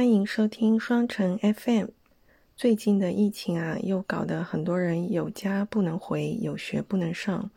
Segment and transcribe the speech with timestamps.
[0.00, 1.88] 欢迎收听双城 FM。
[2.56, 7.50] 最近的疫情啊，又搞得很多人有家不能回，有学不能上。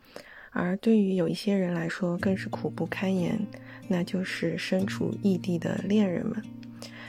[0.50, 3.40] 而对于有一些人来说，更是苦不堪言，
[3.88, 6.42] 那就是身处异地的恋人们。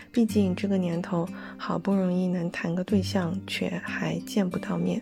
[0.10, 1.28] 毕竟这个年头，
[1.58, 5.02] 好不容易能谈个对象，却还见不到面。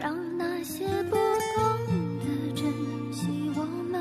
[0.00, 1.16] 让那些不
[1.54, 1.62] 懂
[2.20, 2.64] 得珍
[3.12, 4.00] 惜我们，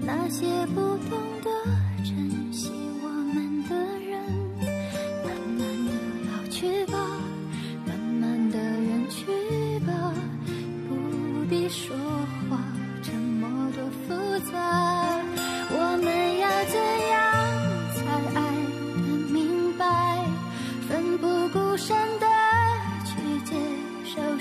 [0.00, 1.50] 那些不懂得
[2.02, 2.70] 珍惜
[3.02, 3.74] 我们的
[4.08, 4.18] 人，
[5.22, 5.92] 慢慢的
[6.24, 6.96] 老去吧，
[7.86, 9.26] 慢慢的远去
[9.80, 9.92] 吧，
[10.88, 11.94] 不必说
[12.48, 12.58] 话，
[13.02, 15.07] 沉默多复杂。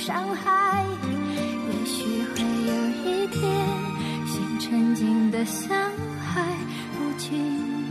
[0.08, 3.68] 伤害，也许会有一天，
[4.26, 5.78] 心沉静的像
[6.18, 6.42] 海，
[6.94, 7.38] 不轻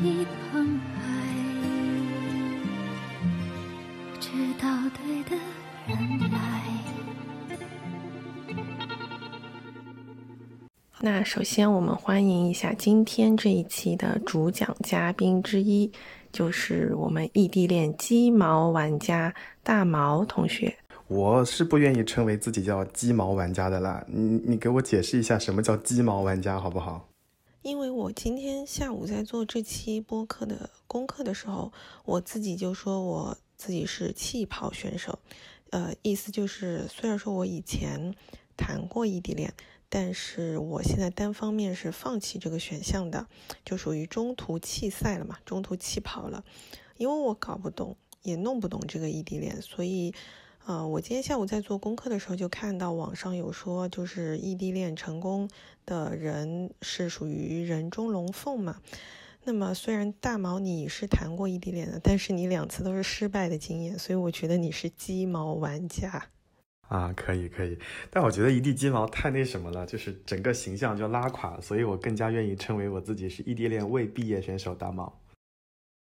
[0.03, 1.03] 易澎湃，
[4.19, 5.37] 直到对的
[5.87, 6.63] 人来。
[10.99, 15.93] 那首先我们欢迎一下今天这一期的主讲嘉宾之一，
[16.33, 20.75] 就是我们异地恋鸡毛玩家大毛同学。
[21.09, 27.09] 我是不愿意称为自己叫鸡毛玩家的啦，你你给我解释一下什么叫鸡毛玩家好不好？
[27.63, 31.73] 因为我今天下午在做这期播客的功课的时候，
[32.05, 35.17] 我自己就说我自己是弃跑选手，
[35.71, 38.13] 呃，意思就是虽然说我以前
[38.57, 39.55] 谈过异地恋，
[39.89, 43.29] 但是我现在单方面是放弃这个选项的，
[43.65, 46.45] 就属于中途弃赛了嘛，中途弃跑了，
[46.97, 50.13] 因为我搞不懂，也弄不懂这个异地恋，所以。
[50.67, 55.49] 呃，我今天下午在做功课的时候，就看到网上有说，就是异地恋成功
[55.85, 58.81] 的人是属于人中龙凤嘛。
[59.45, 66.31] 那么虽然大毛你是谈过异地恋的，但是你两次都是失败的经验，所以我觉得你是鸡毛玩家。
[66.89, 67.79] 啊，可以可以，
[68.11, 75.17] 但我觉得一地鸡毛太那什么了，就是整个形象就拉垮，所以我更加愿意称为我自己是异地恋未毕业选手大毛。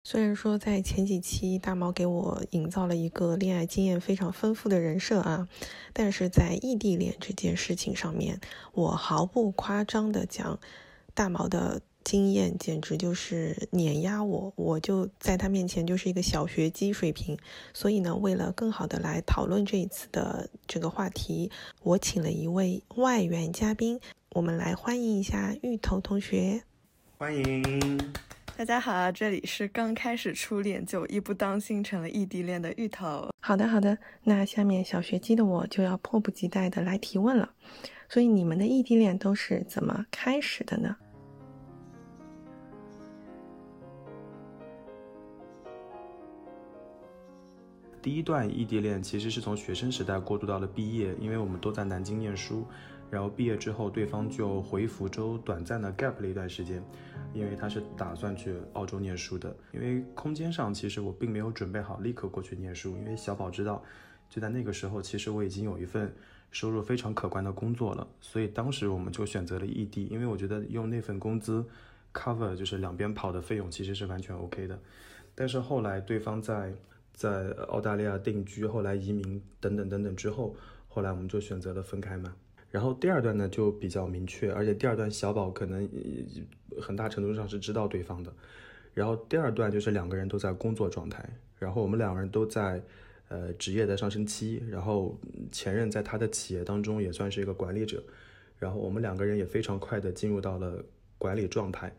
[0.04, 5.48] 虽然说在前几期大毛给我营造了一个恋爱经验非常丰富的人设啊，
[5.94, 8.42] 但是在异地恋这件事情上面，
[8.74, 10.60] 我毫不夸张的讲，
[11.14, 17.38] 大毛的经验简直就是碾压我，我就在他面前就是一个小学鸡水平。
[17.72, 21.52] 所以呢，为了更好的来讨论这一次的这个话题，
[21.84, 24.00] 我请了一位外援嘉宾，
[24.32, 26.64] 我们来欢迎一下芋头同学。
[27.20, 28.12] 欢迎。
[28.62, 33.28] 大家好，这里是刚开始初恋就一不当心成了异地恋的芋头。
[33.40, 37.50] 好的，好的，那下面小学鸡的我就要迫不及待的来提问了。
[38.08, 40.96] 所以你们的异地恋都是怎么开始的呢？
[48.00, 52.68] 第一段异地恋其实是从学生时代过渡到了毕业，因为我们都在南京念书，
[53.12, 56.82] 然后毕业之后对方就回福州短暂的 gap 了一段时间，
[57.34, 59.54] 因为他是打算去澳洲念书的。
[59.74, 63.84] 因为空间上其实我并没有准备好立刻过去念书，因为小宝知道，
[64.30, 66.16] 就在那个时候其实我已经有一份
[66.52, 71.66] 收入非常可观的工作了，所以当时我们就选择了异地，因为我觉得用那份工资
[72.14, 74.80] cover 就是两边跑的费用其实是完全 OK 的。
[75.36, 76.74] 但是后来对方在
[77.14, 80.56] 在澳大利亚定居，后来移民等等等等之后，
[80.88, 82.34] 后来我们就选择了分开嘛。
[82.72, 85.88] 然后第二段呢就比较明确，而且第二段小宝可能
[86.80, 88.34] 很大程度上是知道对方的。
[88.94, 91.24] 然后第二段就是两个人都在工作状态，
[91.60, 92.82] 然后我们两个人都在
[93.28, 95.18] 呃职业的上升期，然后
[95.52, 98.04] 前任在他的企业当中也算是一个管理者，
[98.58, 100.84] 然后我们两个人也非常快的进入到了
[101.18, 101.94] 管理状态。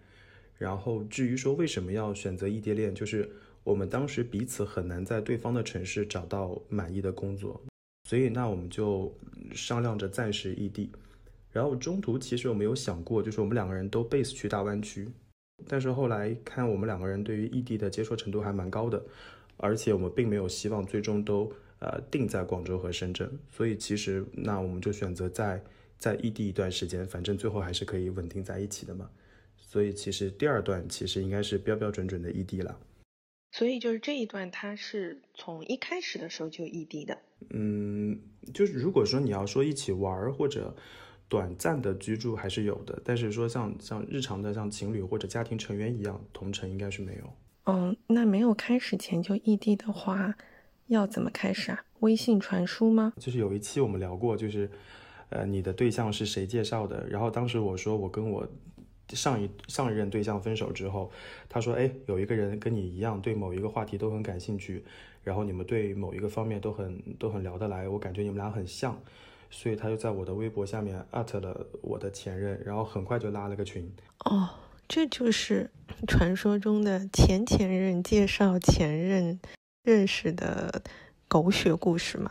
[0.58, 3.30] 然后至于说为什么要选择异地恋，就是
[3.64, 7.60] 我们当时彼此很难在对方的城市找到满意的工作，
[8.04, 9.12] 所以那我们就
[9.54, 10.90] 商量着暂时异地。
[11.50, 15.06] 然后中途其实我们有想过，就是我们两个人都 base 去大湾区，
[15.68, 19.02] 但是后来看我们两个人对于异地的接受程度还蛮高的，
[19.58, 25.62] 而且我们并没有希望最终都呃定在广州和深圳，所以其实那我们就选择在
[25.98, 29.10] 在异地一段时间，反正最后还是可以稳定在一起的嘛。
[29.58, 32.78] 所以其实第二段其实应该是标标准准的异地了。
[33.52, 37.18] 所以就是这一段，他是从一开始的时候就异地的。
[37.50, 38.18] 嗯，
[38.54, 40.74] 就是如果说你要说一起玩或者
[41.28, 47.32] 短暂的居住还是有的，但是说像像日常的像情侣或者家庭成员一样同城应该是没有。
[47.66, 50.34] 嗯，那没有开始前就异地的话，
[50.86, 51.84] 要怎么开始啊？
[52.00, 53.12] 微信传输吗？
[53.18, 54.70] 就是有一期我们聊过，就是
[55.28, 57.06] 呃你的对象是谁介绍的？
[57.06, 58.48] 然后当时我说我跟我。
[59.14, 61.10] 上一上一任对象分手之后，
[61.48, 64.84] 他说：“哎，有一个人跟你一样，对某一个话题都很感兴趣，
[65.22, 69.00] 然后你们对某一个方面都很都很聊得来，我感觉你们俩很像，
[69.50, 73.90] 所以他就在我的微博下面艾特了我的前任，然后很快就拉了个群。
[74.24, 74.48] 哦，
[74.88, 75.70] 这就是
[76.08, 79.38] 传说中的前前任介绍前任
[79.84, 80.82] 认识的
[81.28, 82.30] 狗血故事嘛？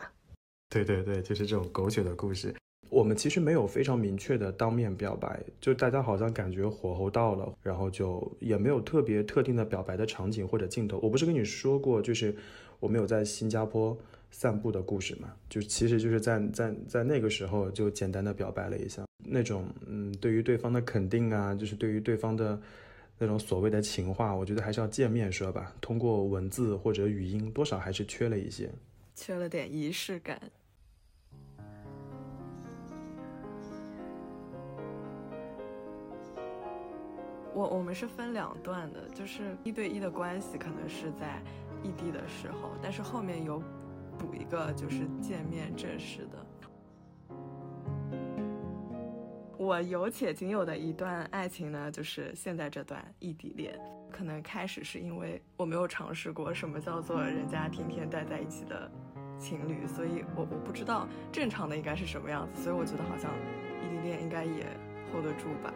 [0.68, 2.54] 对对对，就是这种狗血的故事。”
[2.92, 10.98] 我们其实没有非常明确的当面表白，就大家好像感觉火候到了，然后就也没有特别特定的表白的场景或者镜头。
[11.02, 12.36] 我不是跟你说过，就是
[12.80, 13.96] 我们有在新加坡
[14.30, 15.32] 散步的故事嘛？
[15.48, 22.60] 就其实就是在在在那个时候就简单的表白了一下，那种嗯，对于对方的肯定啊，就是对于对方的
[23.18, 25.74] 那种所谓的情话，我觉得还是要见面说吧。
[25.80, 28.68] 通过文字或者语音，多少还是缺了一些，
[29.14, 30.38] 缺了点仪式感。
[37.54, 41.42] 我我们是分两段的，就是一对一的关系可能是在
[41.82, 43.62] 异地的时候，但是后面有
[44.18, 46.46] 补一个就是见面正式的。
[49.58, 53.78] 我有且仅有的一段爱情呢，就是现在这段异地恋，
[54.10, 58.90] 可能开始是因为我没有尝试过什么叫做人家天天待在一起的
[59.38, 63.30] 情侣，所以我我不知道正常的应该是什么样子，所以我觉得好像
[63.84, 64.66] 异地恋应该也
[65.12, 65.72] hold 得住吧。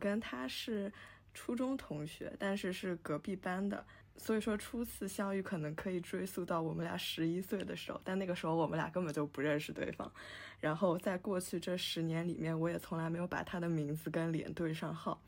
[0.00, 0.92] 跟他是
[1.32, 3.86] 初中同学，但是是隔壁班的，
[4.16, 10.10] 所以说初次相遇可能可以追溯到我们俩十一岁的时候，但那个时候我们俩根本就不认识对方。
[10.58, 15.20] 然后在过去这十年里面，我也从来没有把他的名字跟脸对上号。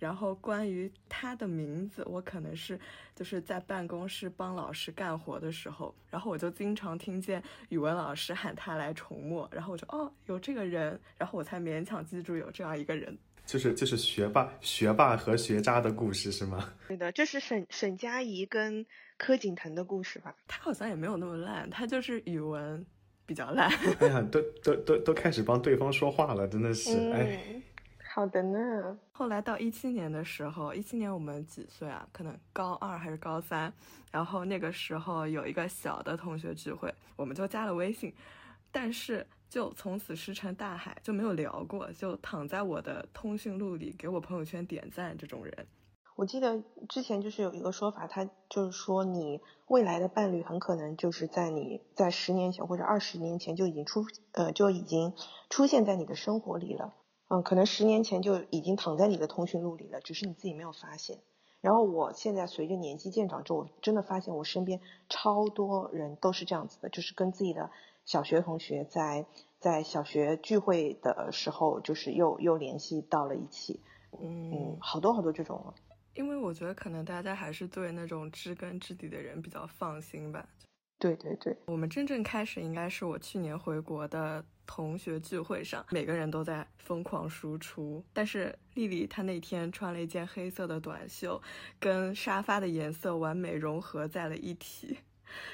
[0.00, 2.80] 然后关于他的名字，我可能是
[3.14, 13.18] 就是在办公室帮老师干活的时候，然后我就经常听见语文老师喊他来重默，然后我就哦有这个人，然后我才勉强记住有这样一个人。
[13.50, 16.72] 就是就是学霸学霸和学渣的故事是吗？
[16.86, 18.86] 对的，这是沈沈佳宜跟
[19.18, 20.32] 柯景腾的故事吧？
[20.46, 22.86] 他好像也没有那么烂，他就是语文
[23.26, 23.68] 比较烂。
[23.98, 27.60] 哎呀，都 都都都开始帮对方说话了，真的是哎。
[28.14, 28.96] 好的呢。
[29.10, 32.06] 后来到一七年的时候，一七年我们几岁啊？
[32.12, 33.72] 可能高二还是高三？
[34.12, 38.14] 然后那个时候有一个小的同学聚会，我们就加了微信，
[38.70, 39.26] 但是。
[39.50, 45.66] 就从此石沉大海，就没有聊过，就躺在我的通讯录里给我朋友圈点赞这种人。
[46.14, 55.14] 我记得之前就是有一个说法，他就是说你未来的伴侣很可能就是在你在十年前或者二十年前就已经出呃就已经
[55.48, 56.94] 出现在你的生活里了，
[57.28, 61.18] 嗯，可能十年前就已经躺在你的通讯录里了，只是你自己没有发现。
[61.60, 67.70] 然后我现在随着年纪渐长之后，真的发现我身边超多人都是这样子的，就是跟自己的。
[68.10, 69.24] 小学同学在
[69.60, 73.78] 在小学聚会的时候，就是又又联系到了一起，
[74.20, 75.72] 嗯，好多好多这种。
[76.14, 80.44] 因为我觉得可能大家还是对那种知根知底的人比较放心吧。
[80.98, 91.40] 对对对，我们真正开始应该是我去年回国的同学聚会上，每个人都在疯狂输出，但是丽丽她那天穿了一件黑色的短袖，
[91.78, 94.98] 跟沙发的颜色完美融合在了一起。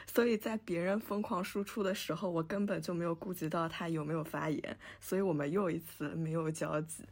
[0.07, 7.05] 所以在别人疯狂输出的时候，我根本就没有顾及到他有没有发言，所以我们又一次没有交集。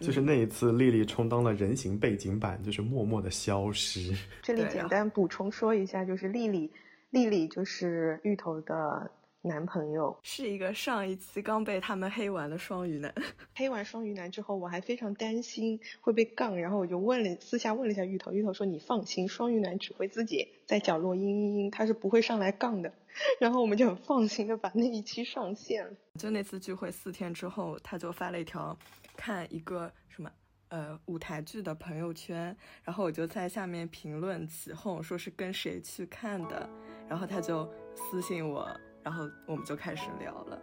[0.00, 4.16] 就是那一次，丽丽充当了人形背景板，就是默默的消失。
[4.42, 6.70] 这里简单补充说一下，就是丽丽，
[7.10, 9.10] 丽丽就是芋头的。
[9.42, 13.14] 男朋友是一个上一期刚被他们黑完的双鱼男，
[13.54, 22.92] 黑完双鱼男之后，我还非常担心会被杠，然后我就问了私下问了一下芋头，芋头说你放心，双鱼男只会自己在角落嘤嘤嘤，他是不会上来杠的。
[23.40, 25.92] 然后我们就很放心的把那一期上线了。
[26.18, 28.76] 就那次聚会四天之后，他就发了一条
[29.16, 30.30] 看一个什么
[30.68, 36.68] 呃舞台剧的朋友圈，然后我就在下面评论起哄，说是跟谁去看的，
[37.08, 38.68] 然后他就私信我。
[39.08, 40.62] 然后我们就开始聊了，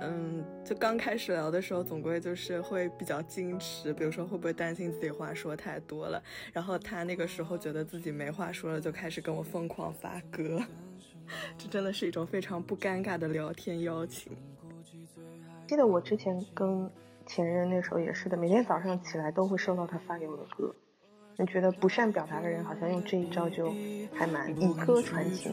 [0.00, 6.22] 嗯，就刚开始聊的时候，总归就是会比较矜持，比如说会不会担心自己话说太多了。
[6.52, 10.62] 然后他那个时候觉得自己没话说了，就开始跟我疯狂发歌，
[11.58, 14.30] 这真的是一种非常不尴尬的聊天邀请。
[15.66, 16.88] 记得我之前跟
[17.26, 20.72] 前任那时候也是的，每天早上起来都会收到他发给我的歌。
[21.38, 23.72] 你觉得不善表达的人好像用这一招就
[24.14, 25.52] 还蛮以歌传情。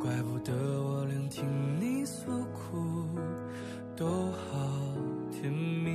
[0.00, 1.46] 怪不得我聆听
[1.78, 3.18] 你诉苦，
[3.94, 4.96] 都好
[5.30, 5.90] 甜蜜。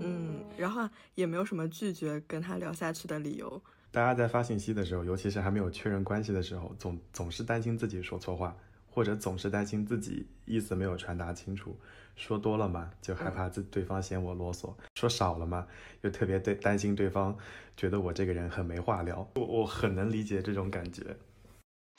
[0.00, 3.62] 嗯，然后也没有什么拒绝跟他聊下去的理由。
[3.90, 8.56] 大家在发信息的时候，尤其是还没有确认关系的时候，总总是担心自己说错话，
[8.90, 11.76] 或者总是担心自己意思没有传达清楚。
[12.16, 15.66] 说多了嘛，就害怕自对方嫌我啰嗦；说少了嘛，
[16.02, 17.36] 又特别对担心对方
[17.76, 19.28] 觉得我这个人很没话聊。
[19.34, 21.16] 我我很能理解这种感觉。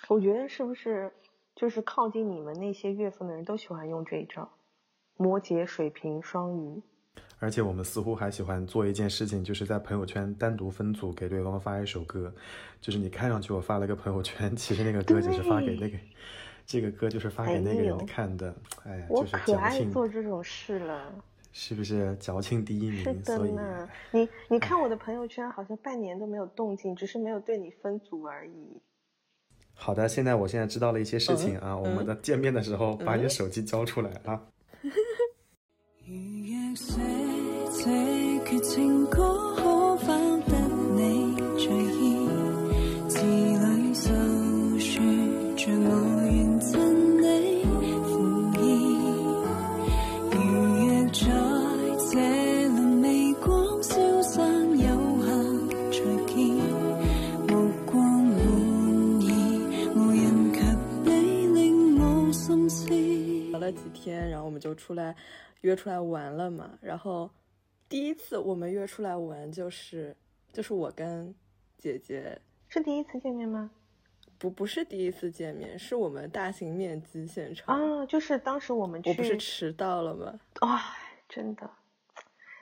[0.07, 1.11] 我觉得是不是
[1.55, 4.49] 就是靠近你们那些月份的人都喜欢用这一招？
[5.17, 6.81] 摩羯、水瓶、双鱼。
[7.39, 12.33] 而且我们似乎还喜欢做一件事情，就是在朋友圈单独分组给对方发一首歌。
[12.79, 15.97] 就是你看上去我发了个朋友圈，其实那个歌就是发给那个。
[16.65, 21.13] 这个歌就是发给那个人看的，哎呀，就是可爱做这种事了，
[21.53, 23.03] 是不是矫情第一名？
[23.03, 28.81] 是的呢，你你看我的朋友圈好像半年都没有动静，只是没有对你分组而已。
[29.73, 34.41] 好的，现在我现在知道了一些事情啊，我们的见面的时候把你手机交出来啊。
[63.93, 65.15] 天，然后我们就出来
[65.61, 66.77] 约出来玩了嘛。
[66.81, 67.29] 然后
[67.87, 70.15] 第一次我们约出来玩，就是
[70.51, 71.33] 就是我跟
[71.77, 73.69] 姐姐是第一次见面吗？
[74.37, 78.05] 不，不是第一次见面，是我们大型面基现场啊。
[78.05, 80.39] 就是当时我们去，我不是迟到了吗？
[80.61, 80.81] 哇，
[81.29, 81.69] 真的，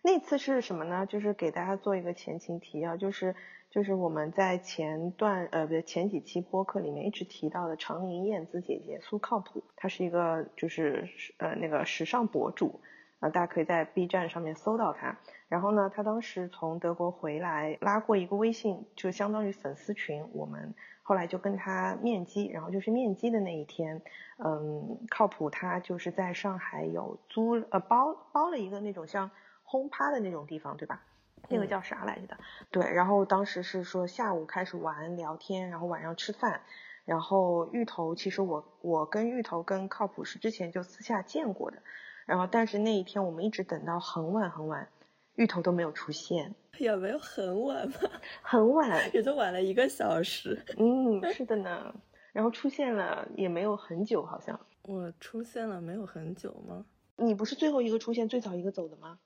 [0.04, 1.06] 那次是什么呢？
[1.06, 3.36] 就是给大家做一个前情提要，就是。
[3.74, 12.82] 就是我们在前段呃不对前几期播客里面一直提到的长宁燕子姐姐苏靠谱，她是一个就是呃那个时尚博主
[13.20, 15.18] 啊，大家可以在 B 站上面搜到她。
[15.48, 20.24] 然后呢，她当时从德国回来拉过一个微信，就相当于粉丝群。
[20.34, 24.04] 我们后来就跟她面基，然后就是面基的那一天，
[24.38, 29.32] 嗯，靠谱，她就是在上海有租呃包包了一个那种像
[29.64, 31.02] 轰趴的那种地方，对吧？
[31.50, 32.38] 那个叫啥来着的？
[32.72, 36.62] 对，然后当时是说下午开始玩聊天，然后晚上吃饭，
[37.06, 41.78] 然后芋头其实我我跟芋头跟靠谱是之前就私下见过的，
[42.26, 44.88] 然后但是那一天我们一直等到很晚很晚，
[45.36, 48.00] 芋头都没有出现， 也没有很晚吧？
[48.42, 50.60] 很晚，也就晚了一个小时。
[50.78, 51.94] 嗯，是的呢。
[52.32, 56.84] 然后出现了也没有很久，好像我出现了没有很久吗？
[57.16, 59.20] 你不是最后一个出现，最早一个走的吗？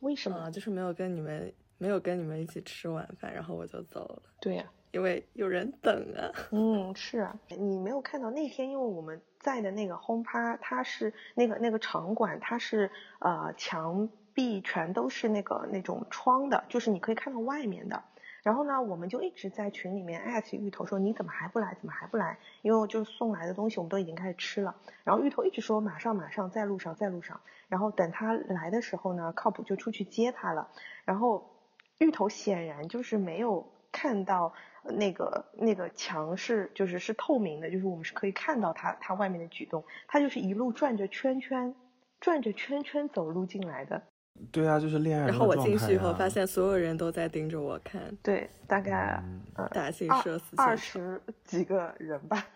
[0.00, 0.50] 为什么？
[0.50, 4.22] 就是没有跟你们没有跟你们一起吃晚饭，然后我就走了。
[4.40, 6.30] 对呀，因为有人等啊。
[6.52, 12.90] 嗯，是啊，你没有看到那天，因为我们在的那个轰趴，它是那个那个场馆，它是
[13.20, 18.02] 呃墙壁全都是那个那种窗的，就是你可以看到外面的。
[18.42, 21.74] 然后呢，我们就一直在群里面艾特芋头说你怎么还不来？
[21.74, 22.38] 怎么还不来？
[22.62, 24.76] 因为就送来的东西我们都已经开始吃了。
[25.04, 27.40] 然后芋头一直说马上马上在路上在路上。
[27.68, 30.68] 然后等他来的时候呢，靠谱就出去接他了。
[31.04, 31.50] 然后
[31.98, 34.54] 芋头显然就是没有看到
[34.84, 39.84] 那个那个墙是就是是透明的，就是我们是可以看到他他外面的举动。
[40.08, 41.74] 他就是一路转着圈圈
[42.20, 44.02] 转着圈圈走路进来的。
[44.50, 45.26] 对啊，就是恋爱。
[45.26, 48.02] 然后我进去以后，发现所有人都在盯着我看。
[48.22, 49.22] 对，大概
[49.54, 52.46] 呃，大型社死二十几个人吧。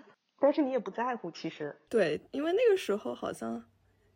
[0.40, 1.74] 但是你也不在乎，其实。
[1.88, 3.62] 对，因为那个时候好像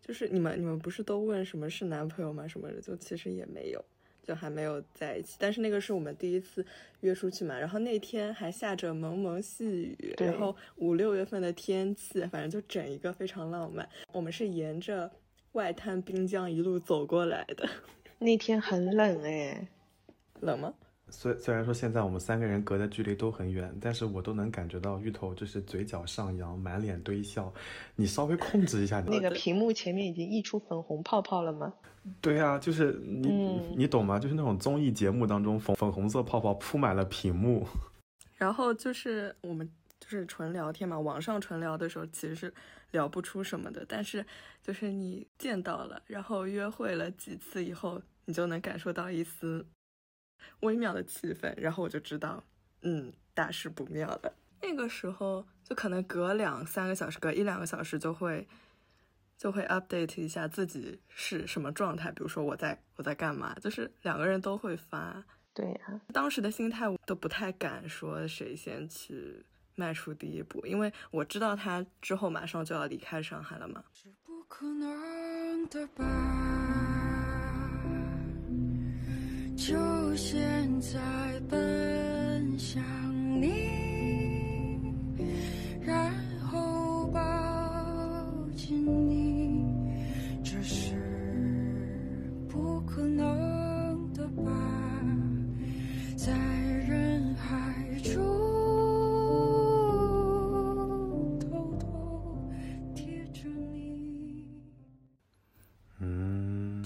[0.01, 2.49] 就是你们，你们不是都问什么是男朋友吗？
[2.49, 3.85] 什么的，就其实也没有，
[4.23, 5.37] 就还没有在一起。
[5.39, 6.65] 但是那个是我们第一次
[7.01, 13.87] 约出去嘛，然后那天还下着蒙蒙细雨，然后五六月份的天气，反正就整一个非常浪漫。
[14.13, 15.11] 我们是沿着。
[15.53, 17.69] 外滩滨江一路走过来的，
[18.19, 19.67] 那天很冷哎，
[20.41, 20.73] 冷吗？
[21.11, 27.51] 虽虽然说现在我们三个人隔的距离都很远，但是我都能感觉到芋头就是嘴角上扬，满脸堆笑。
[27.97, 31.73] 你稍微控制一下你，那个屏幕前面已经溢出粉红泡泡了吗？
[32.21, 33.31] 对啊，就是你
[33.75, 34.19] 你懂吗？
[34.19, 37.67] 就是那种综艺节目当中粉粉红色泡泡铺满了屏幕。
[38.37, 39.67] 然后就是我们
[40.01, 42.53] 就是纯聊天嘛，网上纯聊的时候其实是。
[42.93, 44.25] 聊不出什么的，但是
[44.63, 49.67] 就是你见到了，然后约会了几次以后，你就能感受到一丝
[50.61, 52.43] 微妙的气氛，然后我就知道，
[52.81, 54.33] 嗯，大事不妙了。
[54.63, 58.49] 那个时候就可能隔两三个小时，隔一两个小时就会
[59.37, 65.23] 就会 update 一下自己是什么状态，比如说我在我在干嘛，就是两个人都会发。
[65.53, 69.45] 对呀，当时的心态我都不太敢说谁先去
[69.79, 73.83] 迈出第一步，因为我知道他之后马上就要离开上海了嘛。
[73.95, 76.05] 是不可能的吧？
[79.57, 79.77] 就
[80.17, 80.99] 现在
[81.49, 82.83] 奔向
[83.41, 83.78] 你，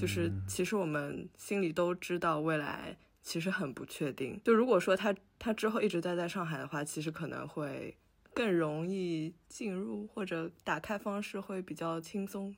[0.02, 4.40] 就是其实我们心里都知道未来其实很不确定。
[4.42, 7.96] 就如果说他他之后一直待在上海的话，其实可能会
[8.34, 12.52] 更容易进入或者打开方式会比较轻松。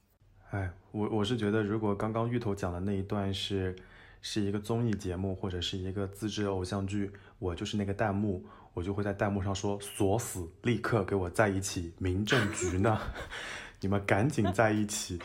[0.52, 3.76] 哎，我我是觉得，如果刚刚芋头讲的那一段是
[4.22, 12.98] 是一个综艺节目或者是一个自制偶像剧，我就是那个弹幕，我就会在弹幕上说锁死，立刻给我在一起，民政局呢，
[13.82, 15.20] 你们赶紧在一起。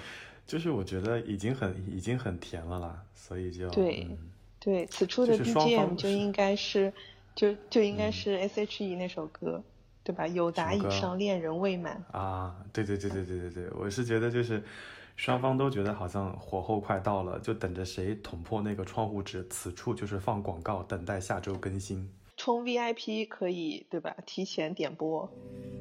[0.50, 4.18] 就是我觉得已经很已经很甜了啦，所以就对嗯
[4.60, 6.92] 对，此处的就是双 BGM 方就应该是
[7.36, 9.62] 就就应该是 S.H.E 那首歌，
[10.04, 10.26] 对吧？
[10.26, 12.04] 有达以上恋人未满。
[12.12, 14.64] 啊，对对对对对对对，我是觉得就是
[15.16, 19.46] 双方都觉得好像火候快到了，就等着谁捅破那个窗户纸。
[19.50, 22.10] 此处就是放广告，等待下周更新。
[22.36, 24.16] 充 VIP 可以对吧？
[24.26, 25.30] 提前点播。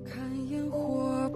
[0.04, 1.32] 看烟火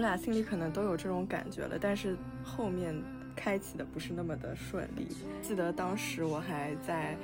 [0.00, 2.94] 们俩心里可能都有这种感觉了，但是后面
[3.36, 5.06] 开启的不是那么的顺利。
[5.42, 7.14] 记得当时我还在，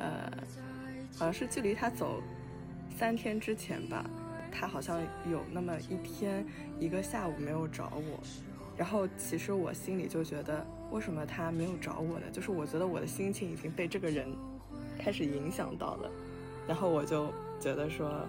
[0.00, 0.28] 呃，
[1.16, 2.20] 好像是距离他走
[2.98, 4.04] 三天之前吧，
[4.50, 6.44] 他好像有那么一天
[6.80, 8.18] 一个下午没有找我，
[8.76, 12.26] 然后其实我心里就觉得，为什么他没有找我呢？
[12.32, 14.26] 就是我觉得我的心情已经被这个人
[14.98, 16.10] 开始影响到了，
[16.66, 18.26] 然后我就觉得说。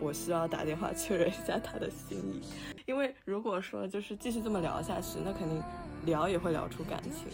[0.00, 2.40] 我需要打电话确认一下他的心意，
[2.86, 5.62] 因为如果说就是继续这么聊下去，那肯定
[6.06, 7.28] 聊也会聊出感情，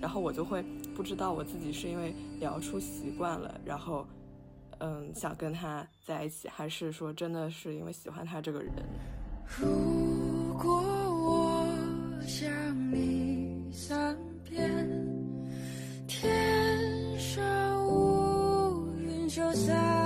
[0.00, 0.62] 然后我就会
[0.94, 4.06] 不知道我自己是因为聊出习惯了，然后
[4.78, 8.72] 嗯想跟他在一起，还是说真的是因为喜欢他这个人。
[9.56, 11.66] 如果我
[12.26, 12.50] 想
[12.92, 14.86] 你三遍，
[16.06, 19.97] 天上乌云就散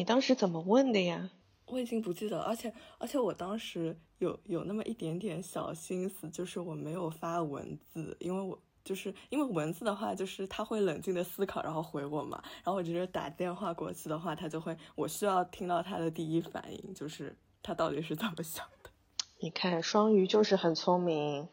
[0.00, 1.28] 你当时怎么问的呀？
[1.66, 18.90] 我已经不记得了，而且而且我当时有有那么一点点小心思，就是我没有发文字，因为我就是因为文字的话，就是他会冷静的思考，然后回我嘛，然后我觉得打电话过去的话，他就会我需要听到他的第一反应，就是他到底是怎么想的。
[19.38, 21.46] 你看双鱼就是很聪明，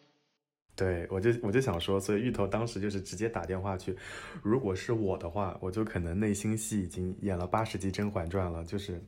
[0.78, 3.98] 对，我就我就想说，所以芋头当时就是直接打电话去。
[4.44, 9.04] 如果是我的话，我就可能内心戏已经演了八十集《甄嬛传》了，就是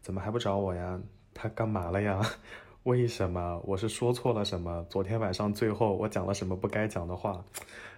[0.00, 1.02] 怎么还不找我呀？
[1.34, 2.20] 他干嘛了呀？
[2.84, 3.60] 为什么？
[3.66, 4.86] 我是说错了什么？
[4.88, 7.44] 昨天晚上最后我讲了什么不该讲的话？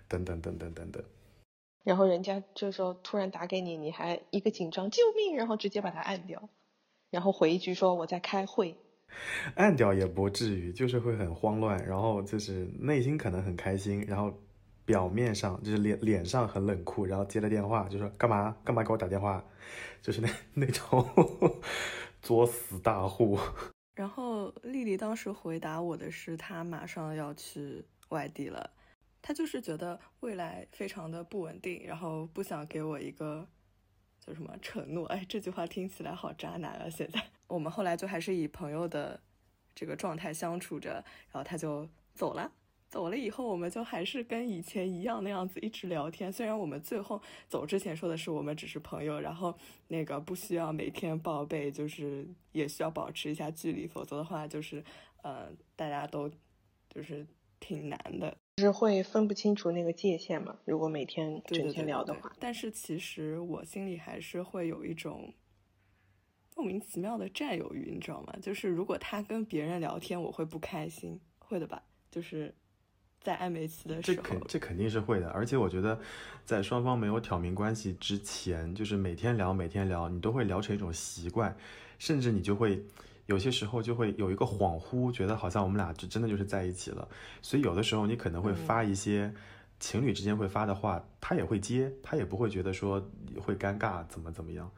[0.08, 1.04] 等等等等等等。
[1.84, 5.36] 然后人家这时候突然打给你，你还一个紧张，救命！
[5.36, 6.48] 然后直接把他按掉，
[7.10, 8.78] 然后回一句说我在开会。
[9.56, 14.32] 按掉也不至于，就是会很慌乱，然后就是内心可能很开心，然后
[14.84, 19.44] 表面上就是脸脸上很冷酷，然后接了电话就说干嘛干嘛给我打电话，
[20.02, 21.06] 就是那那种
[22.20, 23.38] 作死大户。
[23.94, 28.70] 然后丽丽当时回答我的是，她马上要去外地了，
[29.22, 33.46] 她就是觉得未来非常的不稳定，然后不想给我一个
[34.24, 35.06] 就什么承诺。
[35.08, 36.88] 哎，这句话听起来好渣男啊！
[36.88, 39.20] 现在我们后来就还是以朋友的
[39.74, 42.52] 这个状态相处着，然后他就走了。
[42.88, 46.32] 走了以后，我们就还是跟以前一样那样子一直聊天。
[46.32, 49.52] 虽然我们最后走之前说的是我们只是朋友，然后
[49.88, 54.84] 那个不需要每天报备，就是也需要保持一下距离，否则的话就是，
[55.22, 56.30] 呃，大家都
[56.88, 57.26] 就是
[57.58, 58.36] 挺难的。
[58.56, 60.56] 就是会分不清楚那个界限嘛。
[60.64, 65.34] 如果每天整对对对对对天聊的话，但是其实我心里还是会有一种，
[66.54, 68.34] 莫名其妙的占有欲，你知道吗？
[68.40, 71.82] 就是如果他跟别人聊天，我会不开心，会的吧？
[72.12, 72.54] 就是
[73.20, 75.98] 在暧昧期的时这候，肯这肯定是会的，而且我觉得，
[76.44, 81.56] 在双方没有挑明关系之前，就是每天聊每天聊，你都会聊成一种习惯，
[81.98, 82.84] 甚至你就会
[83.26, 87.08] 有些时候就会有一个恍惚，觉得好像我们俩就真的就是在一起了。
[87.40, 89.32] 所以有的时候你可能会发一些
[89.80, 93.00] 情侣之间会发的话，他也会接，他也不会觉得说
[93.40, 94.70] 会尴尬怎么怎么样。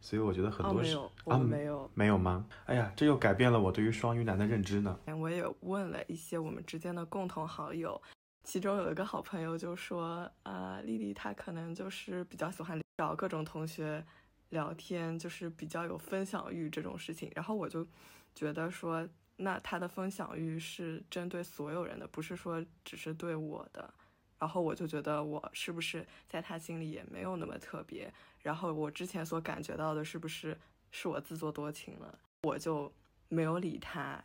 [0.00, 1.90] 所以我觉得很哦，多时、没有，啊没有。
[1.94, 2.46] 没有吗？
[2.66, 4.96] 哎呀，这又改变了我对于双鱼男的认知呢。
[5.18, 8.00] 我也问了一些我们之间的共同好友，
[8.44, 14.04] 其中有一个好朋友就说，呃，丽丽她可能就是比较喜欢找各种同学
[14.50, 17.30] 聊天，就是比较有分享欲这种事情。
[17.34, 17.86] 然后我就
[18.34, 23.92] 觉得说，那他的分享欲是针对所有人的，不是说只是对我的。
[24.38, 30.56] 然后我就觉得我是不是在他心里也没有那么特别，然后我之前所感觉到的是不是
[30.92, 32.92] 是我自作多情了，我就
[33.28, 34.24] 没有理他，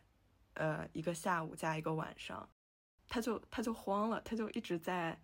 [0.54, 2.48] 呃，一个下午加一个晚上，
[3.10, 5.20] 他就他就慌了，他就一直在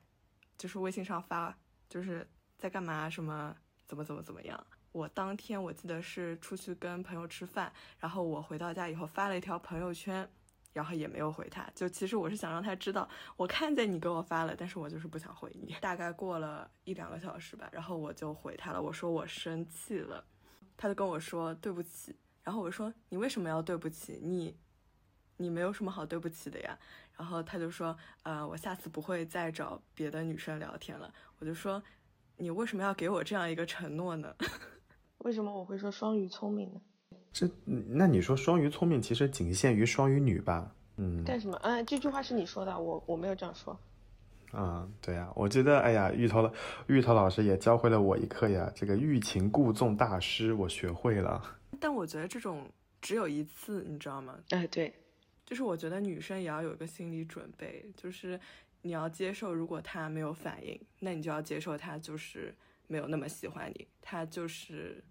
[0.57, 1.55] 就是微信上发，
[1.87, 4.67] 就是在干嘛什么怎么怎么怎么样。
[4.91, 10.29] 我当天我记得是出去跟朋友吃饭，然后我回到家以后发了一条朋友圈。
[10.71, 15.75] 然后也没有回他，就其实我是想让他知道，我看见你给我发了，但是我就是不想回你。
[15.81, 20.23] 大概过了一两个小时吧，然后我就回他了，我说我生气了，
[20.77, 24.19] 他就跟我说对不起，然后我说你为什么要对不起？
[24.21, 24.55] 你
[25.37, 26.77] 你没有什么好对不起的呀。
[27.17, 31.11] 然后他就说，呃，我下次不会再找别的女生聊天了。
[31.39, 31.81] 我就说，
[32.37, 34.35] 你为什么要给我这样一个承诺呢？
[35.19, 36.81] 为什么我会说双鱼聪明呢？
[37.31, 40.73] 这那你说双鱼聪明，其实仅限于双鱼女吧？
[40.97, 41.57] 嗯，干什么？
[41.63, 43.77] 嗯，这句话是你说的，我我没有这样说。
[44.51, 46.51] 啊，对呀，我觉得，哎呀，芋头
[46.87, 51.41] 芋头老师也教会了我一课呀，这个欲擒故纵大师，我学会了。
[51.79, 52.67] 但我觉得这种
[52.99, 54.35] 只有一次，你知道吗？
[54.49, 54.91] 哎，对，
[55.45, 58.39] 就是我觉得女生也要有一个心理准备，就是
[58.81, 62.53] 你要接受，如果他没有反应，那你就要接受他就是
[62.89, 65.01] 没有那么喜欢你，他就是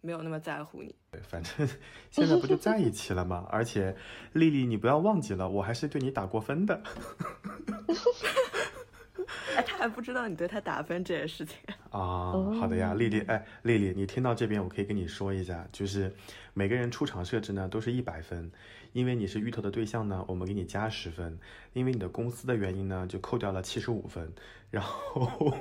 [0.00, 0.94] 没有那么在乎你。
[1.12, 1.66] 对，反正
[2.10, 3.46] 现在不就在一起了吗？
[3.48, 3.96] 而且，
[4.32, 6.82] 丽丽，你不要忘记了，我还是对你打过分的。
[9.56, 11.56] 哎，他还不知道你对他打分这件事情。
[11.90, 16.12] 啊，好的呀，丽丽，哎，丽丽，你听到这边，我可以跟你说一下，就是
[16.54, 18.50] 每个人出场设置呢都是一百分，
[18.92, 21.38] 因为你是芋头的对象呢，我们给你加十分，
[21.72, 24.32] 因为你的公司的原因呢，就扣掉了七十五分，
[24.70, 25.54] 然后，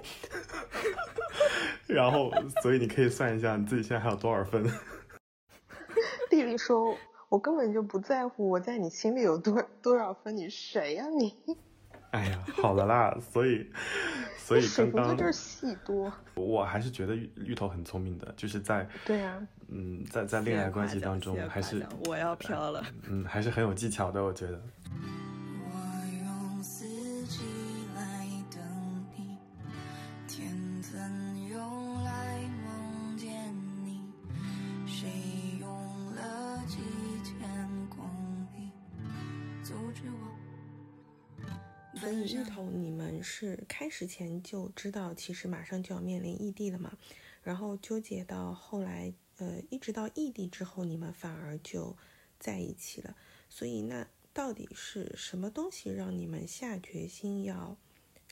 [1.87, 4.63] 然后，所以你可以算一下你自己现在还有多少分。
[6.31, 6.97] 丽丽说
[7.29, 11.35] ：“我根本就不在乎我在你心里有多多少分，你谁呀、你？
[12.11, 13.71] 哎呀，好了啦，所以，
[14.37, 16.11] 所以水刚刚就是戏多。
[16.35, 19.41] 我还是觉得芋芋头很聪明的，就是在对啊，
[19.73, 22.85] 嗯，在在恋爱关系当中还是我要飘了。
[23.07, 24.61] 嗯还是很有技巧的，我觉得。
[25.63, 25.71] 我
[26.25, 26.85] 用四
[27.27, 27.39] 季
[27.95, 29.37] 来等你，
[30.27, 30.53] 天
[30.83, 33.31] 分用来梦见
[33.85, 34.01] 你，
[34.85, 35.07] 谁
[35.61, 35.69] 用
[36.15, 36.77] 了几
[37.23, 37.39] 千
[37.87, 38.05] 公
[38.57, 38.69] 里
[39.63, 41.97] 阻止我？
[41.97, 46.91] 所以芋头，你们是开始前就知道，其实马上就要面临异地了嘛？
[47.41, 51.97] 然后纠结到后来，呃，一直到异地之后，你们反而就
[52.37, 53.15] 在一起了。
[53.49, 57.75] 所以那到底是什么东西让你们下决心要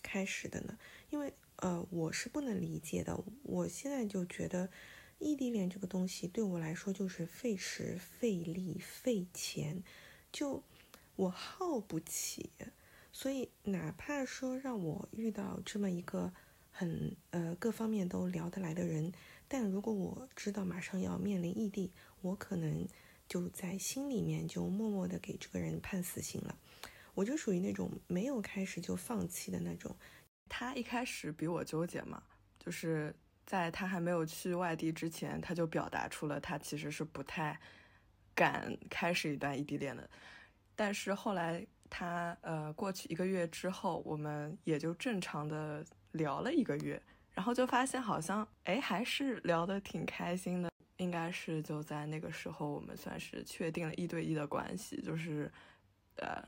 [0.04, 0.78] 开始的呢？
[1.10, 3.24] 因为呃，我是不能理解的。
[3.41, 4.69] 我现在就觉得，
[5.17, 9.84] 异地恋这个东西对我来说就是费时、费力、费钱，
[10.32, 10.63] 就
[11.15, 12.52] 我耗不起。
[13.12, 16.32] 所以，哪怕说让我遇到这么一个
[16.69, 19.12] 很呃各方面都聊得来的人，
[19.49, 22.88] 但如果我知道马上要面临异地，我可能
[23.27, 26.55] 就在心里面就默默的给这个人判死刑了。
[27.15, 29.93] 我就属于那种没有开始就放弃的那种。
[30.47, 32.23] 他一开始比我纠结嘛，
[32.59, 33.13] 就是
[33.45, 37.59] 在他还没有去外地之前，他就表达出了他其实是不太
[38.33, 40.09] 敢开始一段异地恋的。
[40.75, 47.01] 但是后来他呃过去一个月之后，我们也就正常的聊了一个月，
[47.39, 50.69] 然后就发现好像哎还是聊得挺开心的。
[50.97, 55.49] 应该是就在那个时候，我们算是确定了一对一的关系，就是
[56.17, 56.43] 呃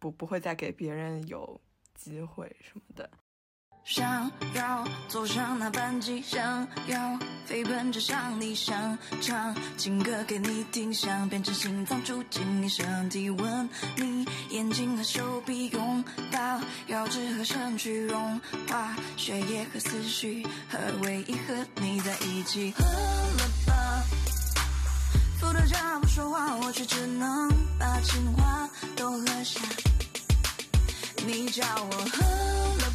[0.00, 1.60] 不不会再给别人有
[1.94, 3.08] 机会什么的。
[3.88, 24.04] 想要坐上那班机，想要飞奔着上你，想唱情歌给你听，想变成心脏住进你身体，吻你眼睛和手臂，拥抱腰肢和身躯，融化血液和思绪，和唯一和你在一起，喝了吧，
[25.40, 27.48] 伏特加不说话，我却只能
[27.78, 29.58] 把情话都喝下。
[31.26, 32.24] 你叫我喝
[32.76, 32.87] 了，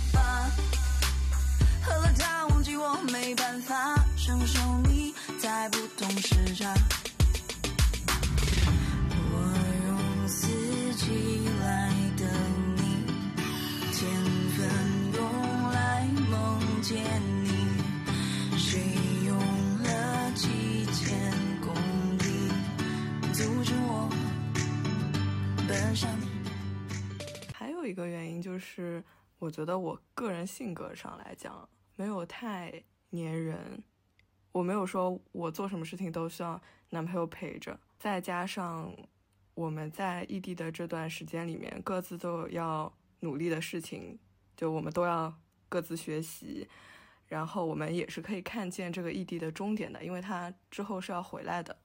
[2.86, 6.74] 我没办法承受你在不同时差。
[9.32, 9.38] 我
[9.86, 10.48] 用四
[10.96, 12.28] 季来等
[12.76, 13.06] 你，
[13.94, 14.12] 天
[14.52, 14.68] 分
[15.14, 15.24] 用
[15.72, 17.02] 来梦见
[17.46, 18.82] 你，谁
[19.26, 19.38] 用
[19.82, 21.74] 了几千公
[22.18, 22.52] 里
[23.32, 24.10] 阻止我
[25.70, 26.28] 奔向你？
[27.54, 29.02] 还有一个原因就是，
[29.40, 31.66] 我觉得我个人性格上来讲，
[31.96, 33.84] 没有太粘人。
[34.52, 38.96] 我没有说我做什么事情都需要男朋友陪着，再加上
[39.56, 44.20] 我们在异地的这段时间里面，各自都要努力的事情，
[44.56, 45.34] 就我们都要
[45.70, 46.68] 各自学习，
[47.28, 51.76] 然后我们也是可以看见这个异地的终点的，因为他之后是要回来的，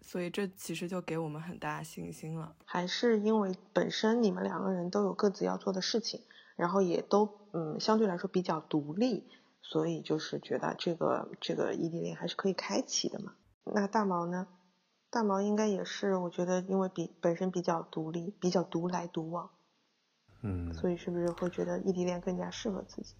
[0.00, 2.56] 所以这其实就给我们很大信心了。
[2.64, 6.22] 还是因为本身你们两个人都有各自要做的事情，
[6.56, 9.28] 然后也都嗯相对来说比较独立，
[9.66, 13.32] 所以就是觉得这个这个异地恋还是可以开启的嘛。
[13.64, 14.46] 那大毛呢？
[15.10, 19.48] 大毛应该也是，我觉得因为比本身比较独立，比较独来独往，
[20.42, 23.14] 嗯，所以是不是会觉得异地恋更加适合自己？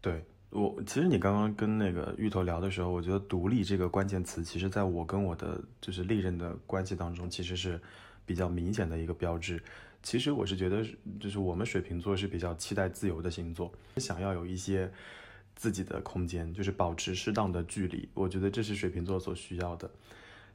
[0.00, 7.80] 对我，其实你刚刚跟那个芋头聊的时候，我觉得“独立”这个关键词，其实在我跟我的就是历任的关系当中，其实是
[8.24, 9.62] 比较明显的一个标志。
[10.02, 10.84] 其实我是觉得，
[11.20, 14.90] 就是我们水瓶座是比较期待自由的星座，想要有一些
[15.56, 18.08] 自己的空间，就是保持适当的距离。
[18.14, 19.90] 我觉得这是水瓶座所需要的。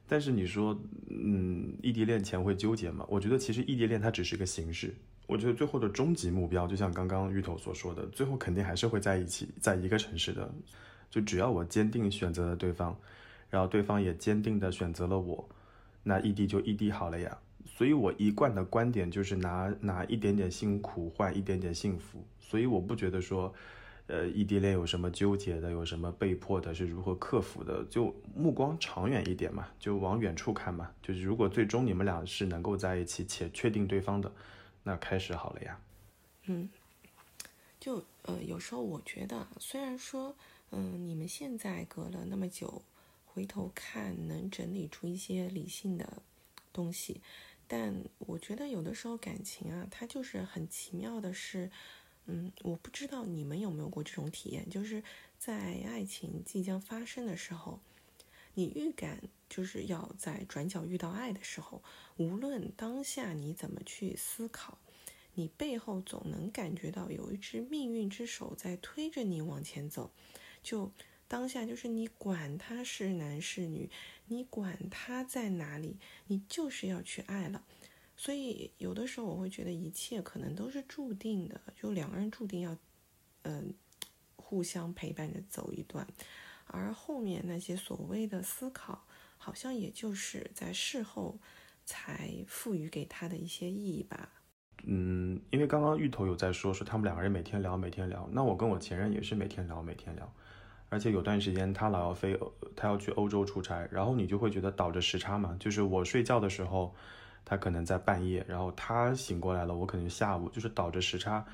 [0.08, 0.76] 但是你说，
[1.08, 3.06] 嗯，异地恋前会纠结吗？
[3.08, 4.94] 我觉得其实异地恋它只是个形式。
[5.26, 10.52] 我觉得最后的终极目标，就像刚刚芋头所说的，最后肯定还是会在一起，在一个城市的。
[11.08, 12.98] 就只要我坚定选择了对方，
[13.48, 15.48] 然后对方也坚定的选择了我，
[16.02, 17.38] 那异地就异地好了呀。
[17.64, 22.24] 所以我一贯的观点就是拿拿一点点辛苦换一点点幸福。
[22.40, 23.54] 所以我不觉得说，
[24.10, 27.84] 呃，异地恋有什么纠结的，有什么被迫的，是如何克服的？
[27.88, 30.92] 就目光长远一点嘛，就往远处看嘛。
[31.00, 34.32] 就是如果最终你们俩是能够在一起且确定对方的，
[34.82, 35.80] 那开始好了呀。
[36.46, 36.68] 嗯，
[37.78, 40.34] 就呃，有时候我觉得，虽然说，
[40.72, 42.82] 嗯、你们现在隔了那么久，
[43.24, 46.20] 回头看能整理出一些理性的
[46.72, 47.20] 东西，
[47.68, 51.70] 但我觉得有的时候感情啊，它就是很奇妙的是，
[52.32, 55.02] 嗯，我不知道你们有没有过这种体验，就是
[55.36, 57.80] 在爱情即将发生的时候，
[58.54, 61.82] 你预感就是要在转角遇到爱的时候，
[62.18, 64.78] 无论当下你怎么去思考。
[65.34, 70.10] 你背后总能感觉到有一只命运之手在推着你往前走，
[70.62, 70.92] 就
[71.28, 73.88] 当下就是你管他是男是女，
[74.26, 77.64] 你管他在哪里，你就是要去爱了。
[78.20, 82.76] 所以有的时候我会觉得一切可能都是注定的，就两个人注定要，
[83.44, 83.72] 嗯、
[84.36, 86.06] 互相陪伴着走一段，
[86.66, 89.06] 而后面那些所谓的思考，
[89.38, 91.38] 好像也就是在事后
[91.86, 94.28] 才赋予给他的一些意义吧。
[94.84, 98.28] 嗯，因为刚刚芋头有在说，说他们两个人每天聊，每天聊。
[98.30, 100.30] 那我跟我前任也是每天聊，每天聊。
[100.90, 102.38] 而且有段时间他老要飞，
[102.76, 106.94] 他要去欧洲出差，然后你就会觉得倒着时差嘛，就是我睡觉的时候，
[107.44, 111.44] 他可能在半夜，然后他醒过来了，我可能下午，就是倒着时差，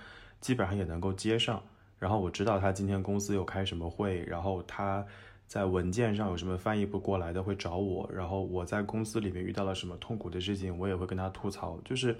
[0.40, 1.62] 基本上也能够接上。
[1.98, 5.04] 然后我知道他今天公司有开什么会，然后他
[5.46, 12.16] 在文件上有什么翻译不过来的会找我，然后我在公司里面遇到了什么痛苦的事情，我也会跟他吐槽，就是。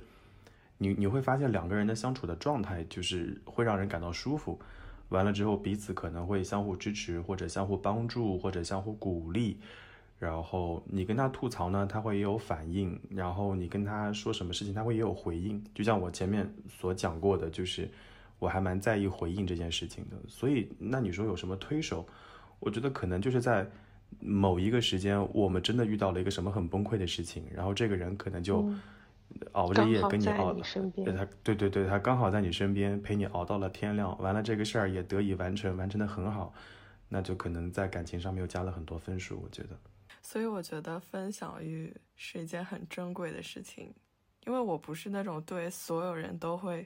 [0.79, 4.61] 你你会发现两个人的相处的状态就是会让人感到舒服，
[5.09, 9.59] 完了之后彼此可能会相互支持，或者相互帮助，或者相互鼓励。
[10.18, 15.62] 然后你跟他吐槽呢，他会也有反应；然后你跟他说什么事情，他会也有回应。
[15.74, 17.88] 就像我前面所讲过的，就是
[18.38, 20.16] 我还蛮在意回应这件事情的。
[20.29, 22.07] 所以那你说有什么推手？
[22.61, 23.66] 我觉得可能就是在
[24.20, 28.62] 某一个时间，我们真的遇到了一个什么很崩溃的事情，然后这个人可能就。
[28.62, 28.81] 嗯
[29.52, 36.55] 熬着夜跟你熬你身边对他，对对对，他刚好在你身边陪你熬到了天亮，完了这个事儿也得以完成，完成的很好，
[37.09, 39.70] 那就可能在感情上面又加了很多分数，我觉得。
[40.27, 43.95] 所以我觉得分享欲是一件很珍贵的事情，
[44.45, 46.85] 因为我不是那种对所有人都会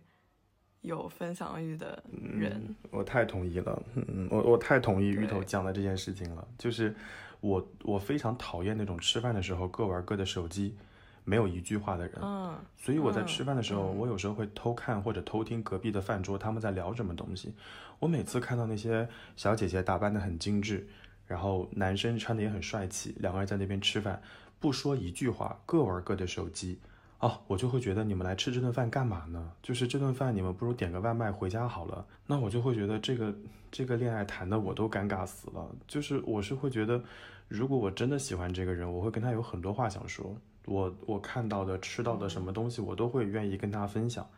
[0.83, 2.05] 有分享欲的
[2.38, 2.76] 人。
[2.90, 6.94] 我太同意了，嗯，我我太同意芋头讲的这件事情了，就是
[7.40, 10.76] 我我非常讨厌那种吃饭的时候各玩各的手机，
[11.24, 12.18] 没有一句话的人。
[12.20, 17.55] 嗯，所以我在嗯吃饭的时候，嗯我有时候会偷看或者偷听隔壁的饭桌他们在聊什么东西。
[18.00, 20.87] 我每次看到那些小姐姐打扮的很精致，
[21.30, 24.20] 然后男生穿的也很帅气，两个人在那边吃饭，
[24.58, 26.76] 不说一句话，各玩各的手机，
[27.20, 29.52] 哦，我就会觉得你们来吃这顿饭干嘛呢？
[29.62, 32.04] 就是这顿饭你们不如点个外卖回家好了。
[32.26, 33.32] 那我就会觉得这个
[33.70, 35.64] 这个恋爱谈的我都尴尬死了。
[35.86, 37.00] 就是我是会觉得，
[37.46, 40.36] 如果我真的喜欢这个人，我会跟他有很多话想说。
[40.66, 44.28] 我我看到的、吃到的什么东西，我都会愿意跟他分享。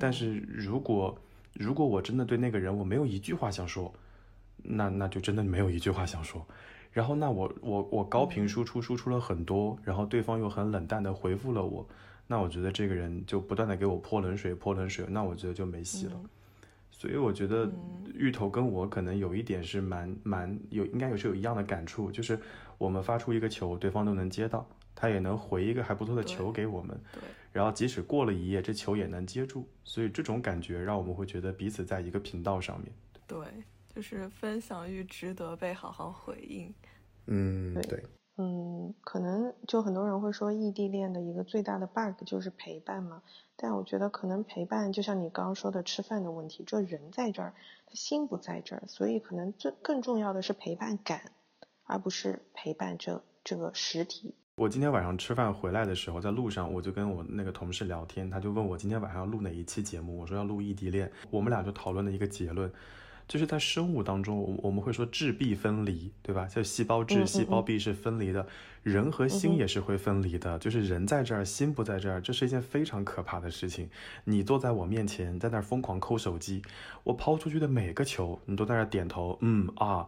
[0.00, 1.16] 但是如果
[1.52, 3.92] 如果我真的对那个人我没有一句话想说，
[4.68, 6.44] 那那就真的没有一句话想说。
[6.92, 11.86] 然后那我我我高频输出输出了很多，然后对方又很冷淡的回复了我，
[12.26, 16.20] 那我觉得这个人就不断的给我泼冷水泼冷水，那我觉得就没戏了。
[16.90, 17.70] 所以我觉得
[18.14, 22.38] 芋头跟我可能有一点是蛮蛮有应该也是有一样的感触，就是
[22.78, 24.66] 我们发出一个球，对方都能接到。
[24.98, 27.20] 他也能回一个还不错的球给我们，对，
[27.52, 32.90] 然后即使过了一夜，这球也能接住，所以这种感觉让我们会觉得彼此在一个频道上面。
[33.26, 33.46] 对，
[33.96, 36.74] 就是分享欲值得被好好回应。
[37.28, 38.04] 嗯，对，
[38.36, 43.22] 嗯，可能就很多人会说异地恋的一个最大的 bug 就是陪伴嘛，
[43.56, 47.54] 但我觉得可能陪伴就像你刚刚说的吃饭的问题，这人在这儿，
[47.86, 51.32] 他心不在这儿，所以可能最更重要的是陪伴感，
[51.84, 54.34] 而不是陪伴这这个实体。
[54.56, 62.70] 我今天晚上吃饭回来的时候，在路上我就跟我那个同事聊天，他就问我今天晚上要录哪一期节目，我说要录异地恋，我们俩就讨论了一个结论，
[63.28, 66.46] 就是在生物当中，我我们会说质壁分离，对吧？
[66.46, 68.46] 就细胞质、细胞壁是分离的，
[68.82, 73.90] 人和心也是会分离的，就是人在这儿，心不在这儿，这是一件非常可怕的事情。
[74.24, 76.62] 你坐在我面前，在那儿疯狂抠手机，
[77.02, 80.06] 我抛出去的每个球，你都在那儿点头，嗯啊。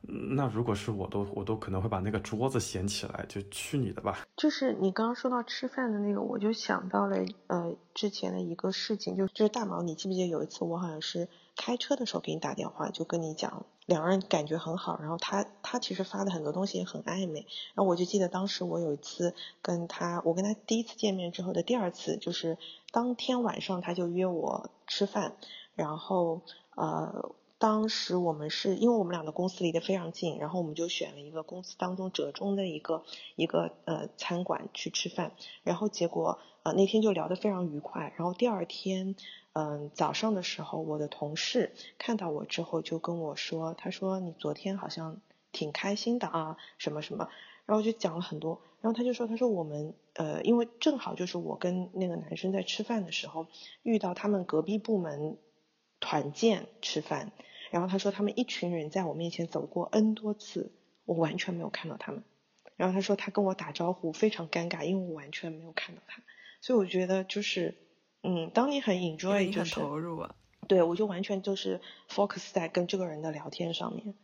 [0.00, 4.20] 那如果是我都我都可能会把那个桌子掀起来，就去你的吧。
[4.36, 7.16] 就是你刚刚说到吃饭的那个，我就想到了
[7.48, 11.28] 呃之前的一个事情，就就是大毛，你记不记得有一次我好像是
[11.58, 17.40] 开车的时候给你打电话，就跟你讲两个人感觉很好，然后他他其实发的很多东西也很暧昧，
[17.74, 22.56] 然后我就记得当时我有一次跟他，我跟他第一次见面之后的第二次，就是
[22.92, 25.36] 当天晚上他就约我吃饭，
[25.74, 26.40] 然后
[26.76, 27.34] 呃。
[27.60, 33.02] 当时我们是因为我们俩的公司离得非常近，然后我们就选了一个公司当中折中的一个
[33.34, 35.32] 一个呃餐馆去吃饭，
[35.64, 36.38] 然后结果
[36.72, 39.16] 那天就聊得非常愉快，然后第二天
[39.52, 45.20] 嗯早上的时候，我的同事看到我之后就跟我说，他说你昨天好像
[45.52, 47.28] 挺开心的啊什么什么，
[47.66, 53.46] 然后就讲了很多，然后他就说他说我们呃因为正好就是我跟那个男生在吃饭的时候
[53.82, 55.36] 遇到他们隔壁部门
[56.00, 57.32] 团建吃饭。
[57.70, 60.72] 然后他说，他们一群人在我面前走过 N 多次，
[61.04, 62.24] 我完全没有看到他们。
[62.76, 66.22] 然后他说，他跟我打招呼非常尴尬，因为我完全没有看到他。
[66.60, 67.76] 所以我觉得就是，
[68.22, 70.34] 嗯，当你很 enjoy，就是投入啊。
[70.66, 74.14] 对，我就完全就是 focus 在跟这个人的聊天上面。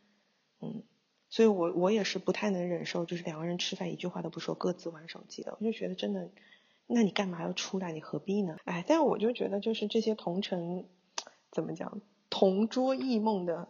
[0.60, 0.82] 嗯，
[1.30, 5.56] 所以我我也是不太能忍受，就是两个人吃饭一句话都不说，各自玩手机的。
[5.58, 6.30] 我就觉得真的，
[6.86, 7.92] 那你干嘛要出来？
[7.92, 8.58] 你何必呢？
[8.64, 10.86] 哎，但我就觉得就是这些同城，
[11.50, 12.02] 怎么讲？
[12.28, 13.68] 同桌异梦的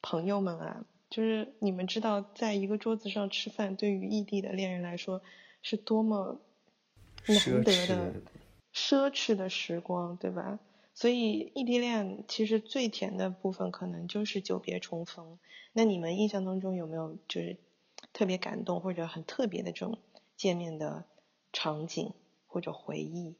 [0.00, 5.22] 朋友们啊，就是你们知道，在一个桌子上吃饭，对于异地的恋人来说，
[5.62, 6.40] 是多么
[7.26, 8.12] 难得的
[8.72, 10.58] 奢侈的时光，对吧？
[10.94, 15.38] 所以异地恋其实最甜的部分，可能就是久别重逢。
[15.72, 17.56] 那你们印象当中有没有就是
[18.12, 19.98] 特别感动或者很特别的这种
[20.36, 21.04] 见面的
[21.52, 22.12] 场景
[22.46, 23.34] 或者回忆？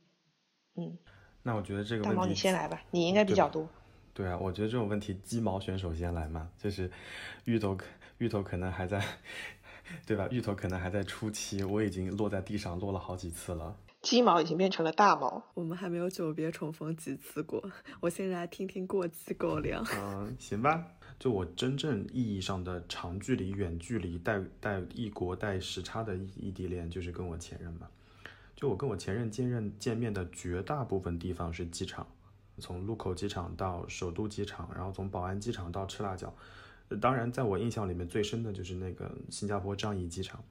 [0.76, 0.96] 嗯，
[1.42, 3.68] 那我觉得这个大毛你先来吧，你应该比较多。
[4.14, 6.90] 对啊，我觉得这种问题鸡毛选手先来嘛，就是
[7.44, 7.76] 芋头，
[8.18, 9.02] 芋头可能还在，
[10.06, 10.28] 对吧？
[10.30, 13.76] 芋头可能还在初期，我已经落在地上落了好几次了。
[14.02, 17.62] 鸡毛已经变成了大毛，我们还没有久别重逢几次过。
[18.00, 19.84] 我先来听听过期狗粮。
[19.96, 20.84] 嗯，行吧。
[21.20, 27.86] 就我真正意义上的长距离、远距离带带异国带时差的异地恋，就是跟我前任嘛。
[28.56, 32.04] 就我跟我前任见任见面的绝大部分地方是机场。
[32.58, 36.34] 从禄口机场到首都机场，然后从宝安机场到赤腊角，
[36.96, 40.42] 当然，在我印象里面最深的就是那个新加坡樟宜机场，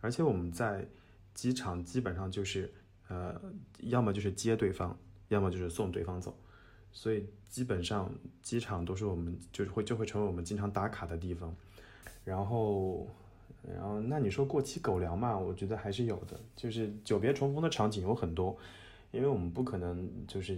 [0.00, 0.86] 而且我们在
[1.34, 2.72] 机场基本上就是，
[3.08, 3.40] 呃，
[3.80, 4.96] 要么就是接对方，
[5.28, 6.36] 要么就是送对方走，
[6.92, 11.54] 所以基本上机场都是我们就是会就会成为我们经常打卡的地方。
[12.24, 13.06] 然后，
[13.62, 15.38] 然后那你说过期狗粮嘛？
[15.38, 18.56] 我觉得还是有的，就是久别重逢的场景有很多。
[19.12, 20.56] 因为我们不可能就是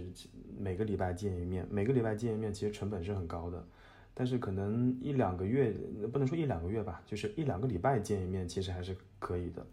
[0.59, 3.65] 每个礼拜见一面，每个礼拜见一面其实成本是很高的，
[4.13, 5.73] 但是可能一两个月，
[6.11, 9.65] 不能说一两个月吧，就是一两个礼拜见一面，其实还是可以的。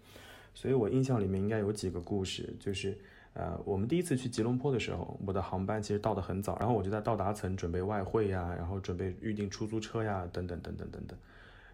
[0.55, 2.97] 所以我印象里面应该有几个故事，就是
[3.35, 11.19] 呃，我们第一次去吉隆坡的时候，我的航班其实到的很早，然后我就在到达层准备外汇呀，然后准备预订出租车呀，等等等等等等，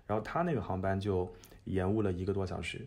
[0.06, 1.32] 然后他那个航班就
[1.64, 2.84] 延误了一个多小时。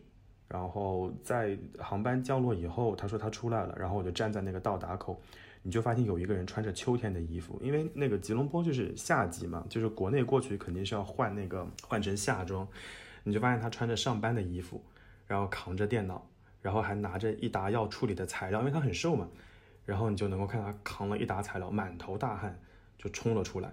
[0.47, 5.21] 然后在航班降落以后，他说他出来了，然后我就站在那个到达口，
[5.61, 12.67] 你就发现有一个人穿着秋天的衣服，因为那个吉隆坡就是夏季嘛，就是国内过去肯定是要换那个换成夏装，
[13.23, 14.83] 你就发现他穿着上班的衣服，
[15.27, 16.27] 然后扛着电脑，
[16.61, 19.27] 然后还拿着一沓要处理的材料，因为他很瘦嘛，
[19.85, 22.59] 然后你就能够看他扛了一沓材料，满头大汗
[22.97, 23.71] 就冲了出来，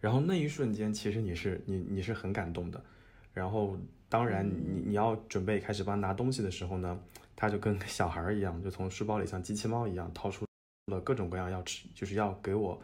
[0.00, 2.82] 然后那一瞬间其实你是你你是很感动的，
[3.32, 3.76] 然后。
[4.10, 6.98] 当然，你你要准备开始帮他拿东西的时候呢，
[7.36, 10.46] 他就跟小孩一样，就从书包里像机器猫一样掏出
[10.88, 12.80] 了各种各样要吃，就是要给我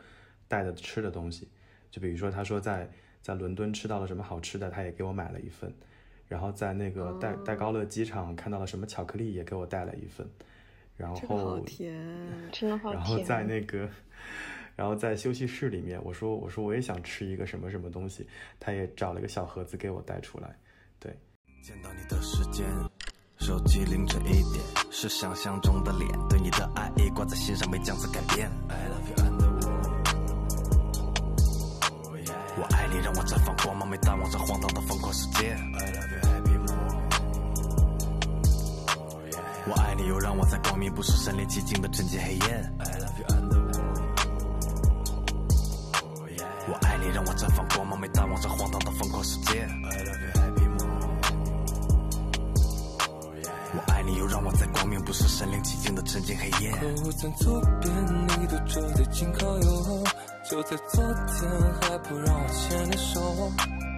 [0.47, 1.49] 带的吃的东西。
[1.91, 2.89] 就比如说，他说在
[3.23, 5.73] 在伦敦吃到了什么好吃的，他也给我买了一份。
[6.27, 10.29] 然后在那个戴戴高乐机场看到了什么巧克力，也给我带了一份。
[10.97, 11.93] 然后好甜，
[12.53, 13.01] 真的好甜。
[13.01, 13.89] 然后在那个，
[14.75, 18.27] 然后在休息室里面，我说我说我也想吃一个什么什么东西，
[18.59, 20.57] 他也找了个小盒子给我带出来。
[20.99, 21.15] 对，
[21.63, 22.65] 见到你的时间，
[23.45, 28.51] 手机凌晨一点，是想象中的脸，对你的爱意挂在心上没将子改变。
[28.71, 29.37] I love you and
[32.57, 35.51] 我，我爱你让我绽放光芒，没淡忘这荒唐的疯狂世界。
[35.51, 35.59] I
[35.93, 36.89] love you happy more，
[39.67, 42.73] 我爱你又让我在光明不是身临其境的沉浸黑夜。
[42.79, 43.53] I love you and
[46.67, 49.61] 我，我爱你让我绽放光芒，没淡忘这荒唐的疯狂世界。
[49.61, 50.24] I love you
[54.17, 56.71] 又让我在光明不是身临其境的沉浸黑夜。
[56.73, 57.93] 客户站左边，
[58.41, 60.05] 你都走得紧靠右，
[60.51, 61.51] 就在昨天
[61.81, 63.53] 还不让我牵你手，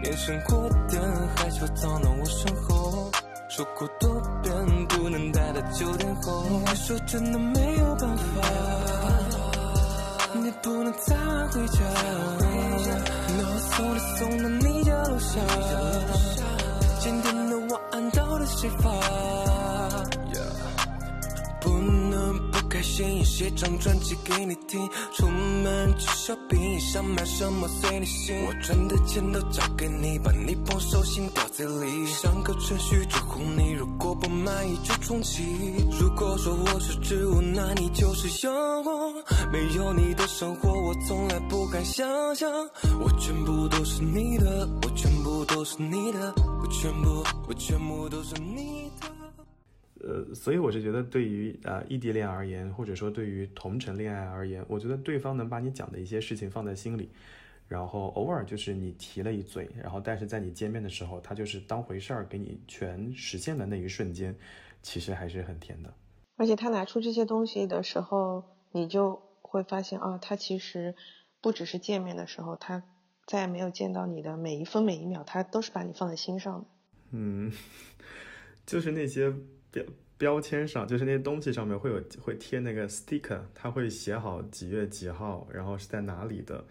[0.05, 1.03] 眼神过点
[1.37, 3.11] 害羞藏到我身后，
[3.49, 8.25] 说过多遍不能待到九点后，你说真的没有办法，
[10.35, 11.79] 你不能再晚回家，
[13.39, 15.41] 那我送你送到你家楼下，
[17.01, 19.66] 今天的晚安到底谁发？
[21.61, 24.89] 不能不开心，写张专辑给你听。
[25.13, 28.37] 出门去 shopping，想买什么随你心。
[28.47, 32.07] 我赚的钱都交给你，把你捧手心掉嘴里。
[32.07, 35.43] 上个程序祝福你，如果不满意就重启。
[35.99, 39.13] 如果说我是植物，那你就是阳光。
[39.51, 42.49] 没有你的生活，我从来不敢想象。
[43.01, 46.33] 我全部都是你的，我全部都是你的，
[46.63, 49.26] 我全部，我全部都是你的。
[50.07, 57.11] 呃，所以我是觉得，对于呃异地恋而言，或者说对于同城恋爱而言，我觉得对方能把你讲的一些事情放在心里，
[57.67, 64.33] 然后偶尔就是你提了一嘴，然后但是在你见面的时候，他就是当回事儿，给你全实现的那一瞬间，
[64.81, 65.93] 其实还是很甜的。
[66.37, 70.95] 而且他拿出这些东西的时候，你就会发现啊，他其实
[71.41, 72.85] 不只是见面的时候，他
[73.27, 76.67] 在没有见到你的每一分每一秒，他都是把你放在心上的。
[77.11, 77.51] 嗯，
[78.65, 79.35] 就是那些。
[79.77, 79.85] 标
[80.19, 86.65] 标签上就是那些东西上面会有会贴那个 sticker，它会写好几月几号，然后是在哪里的，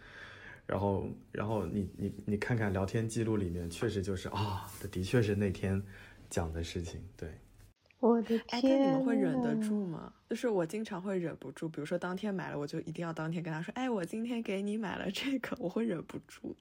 [0.66, 5.82] 然后然后你你你看看聊天记录里面，确实就是啊，的确是那天
[6.30, 7.00] 讲的事情。
[7.16, 7.30] 对，
[8.00, 10.12] 我的天，那你们会忍得住吗？
[10.28, 16.56] 就是我经常会忍不住，比如说当天买了，我就一定要当天跟他说，哎，我今天给你买了这个， 我会忍不住。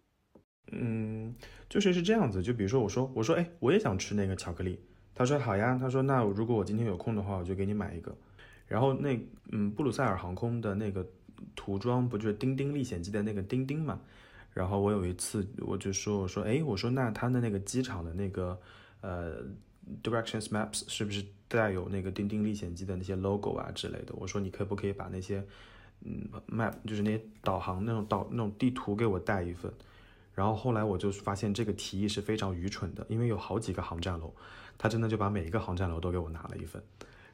[0.70, 1.34] 嗯，
[1.68, 4.78] 就是是这样子，就比如说我说我说哎，我也想吃那个巧克力。
[5.14, 8.14] 他说好呀，他说那如果我今天有空的话，我就给你买一个。
[8.66, 9.18] 然后那
[9.52, 11.06] 嗯，布鲁塞尔航空的那个
[11.54, 14.00] 涂装不就是《丁丁历险记》的那个丁丁嘛？
[14.52, 18.58] 然后我有一次我就说我说哎我说那他的那个机场的那个
[19.02, 19.42] 呃
[20.02, 24.14] directions maps 是不是带有那个《丁丁历险记》的那些 logo 啊之类的？
[24.14, 25.44] 我说你可不可以把那些
[26.00, 29.72] 嗯 map 就是那些导航那种导那种地图给我带一份？
[30.34, 34.34] 然后后来我就发现这个提议是非常愚蠢的，因为有好几个航站楼。
[34.78, 36.82] 他真的就把每一个航站楼都给我拿了一份，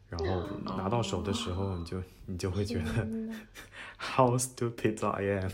[0.09, 3.07] 然后拿到手的时候，你就你就会觉得，
[3.99, 5.51] how stupid I am，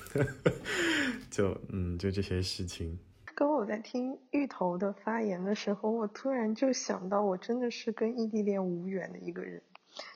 [1.31, 2.99] 就嗯，就这些事情。
[3.35, 9.63] 刚刚我在听芋头的发言的时候，我突然就想到，我真的是跟异地恋无缘的一个人。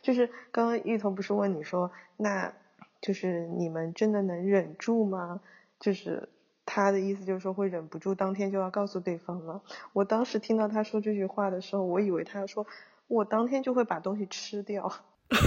[0.03, 2.53] 就是刚刚芋头不是问你说，那
[3.01, 5.41] 就是你们真的能忍住吗？
[5.79, 6.29] 就是。
[6.65, 9.63] 他的意思就是说会忍不住当天就要告诉对方了。
[9.93, 12.67] 我当时听到他说这句话的时候，我以为他要说
[13.09, 14.93] 我当天就会把东西吃掉，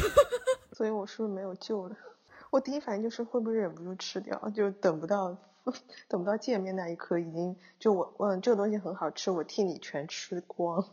[0.73, 1.95] 所以我是不是没有救了？
[2.51, 5.37] 我第一反应就是会不会忍不住吃掉，就等不到
[6.09, 10.85] 等不到见面那一刻，已经就我嗯这个东西很好吃，我替你全吃光，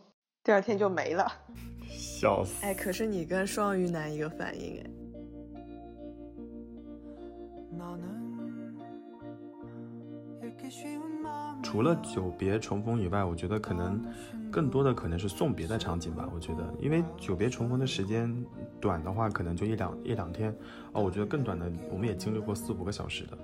[0.45, 1.27] 第二天就没了。
[1.91, 2.65] 笑死！
[2.65, 4.91] 哎，可是你跟双鱼男一个反应哎。
[11.63, 14.03] 除了久别重逢以外，我觉得可能
[14.51, 16.29] 更多的可能是送别的场景吧。
[16.35, 18.35] 我觉得，因为久别重逢的时间
[18.81, 20.55] 短的话，可能就一两一两天
[20.93, 21.03] 哦。
[21.03, 23.37] 我觉得更短的，我们也经历过四五个小时的；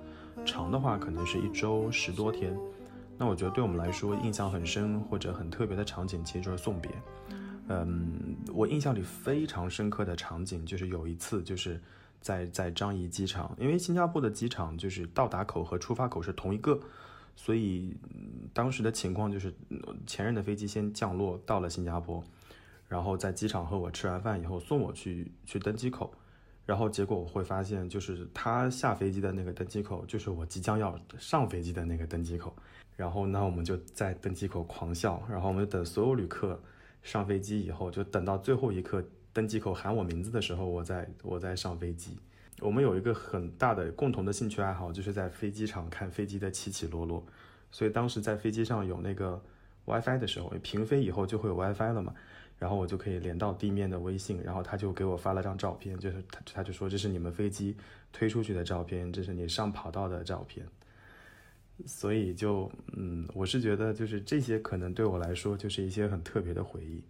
[0.45, 2.57] 长的话，可能是一周十多天。
[3.17, 6.91] 那我觉得对我们来说，印象很深或者很特别的场景，其实就是送别。
[7.67, 11.79] 嗯，我印象里非常深刻的场景就是有一次，就是
[12.19, 16.79] 在在樟宜机场，因为新加坡的机场就是到达口和出发口是同一个。
[17.39, 17.95] 所以
[18.51, 19.53] 当时的情况就是，
[20.07, 22.21] 前任的飞机先降落到了新加坡，
[22.89, 26.11] 然后在机场和我吃完饭以后送我去去登机口，
[26.65, 32.53] 然后结果我会发现，就是他下飞机的那个登机口，就是我即将要上飞机的那个登机口。
[32.95, 36.59] 然后呢，我们就在登机口狂笑，然后我们就等所有旅客
[37.03, 42.17] 上飞机以后，就等到最后一刻登机口喊我名字的时候，我再我再上飞机。
[42.59, 47.23] 我们有一个很大的共同的兴趣爱好，就是在飞机场看飞机的起起落落。
[47.69, 49.39] 所以当时在飞机上有那个
[49.85, 52.15] WiFi 的时候，平飞以后就会有 WiFi 了嘛，
[52.57, 57.77] 然后我就可以连到地面的微信，然后他就给我发了张照片，就是他他就说这是你们飞机
[58.11, 60.65] 推出去的照片，这是你上跑道的照片。
[61.85, 67.03] 所以就嗯，我是觉得就是这些可能对我来说就是一些很特别的回忆。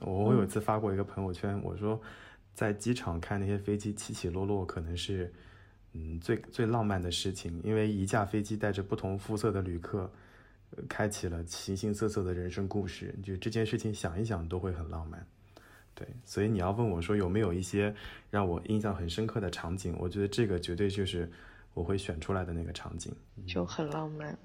[0.00, 2.00] 我我有一次发过一个朋友圈，我说。
[2.58, 5.32] 在机场看那些飞机起起落落，可能是，
[5.92, 7.60] 嗯，最最浪漫的事情。
[7.62, 10.10] 因为一架飞机带着不同肤色的旅客，
[10.88, 13.14] 开启了形形色色的人生故事。
[13.22, 15.24] 就这件事情想一想都会很浪漫。
[15.94, 17.94] 对，所以你要问我说有没有一些
[18.28, 21.30] 让我印象很深刻的场景，我觉得这个绝对就是
[21.74, 23.14] 我会选出来的那个场景，
[23.46, 24.36] 就很浪漫。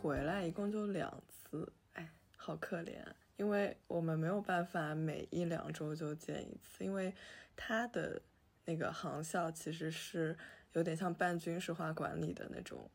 [0.00, 2.94] 回来一共就两次，哎，好可怜，
[3.36, 7.12] 因为我们没有办法每一两周就见一次，因为
[7.54, 8.22] 他的
[8.64, 10.34] 那个航校其实是
[10.72, 12.90] 有点像半军事化管理的那种，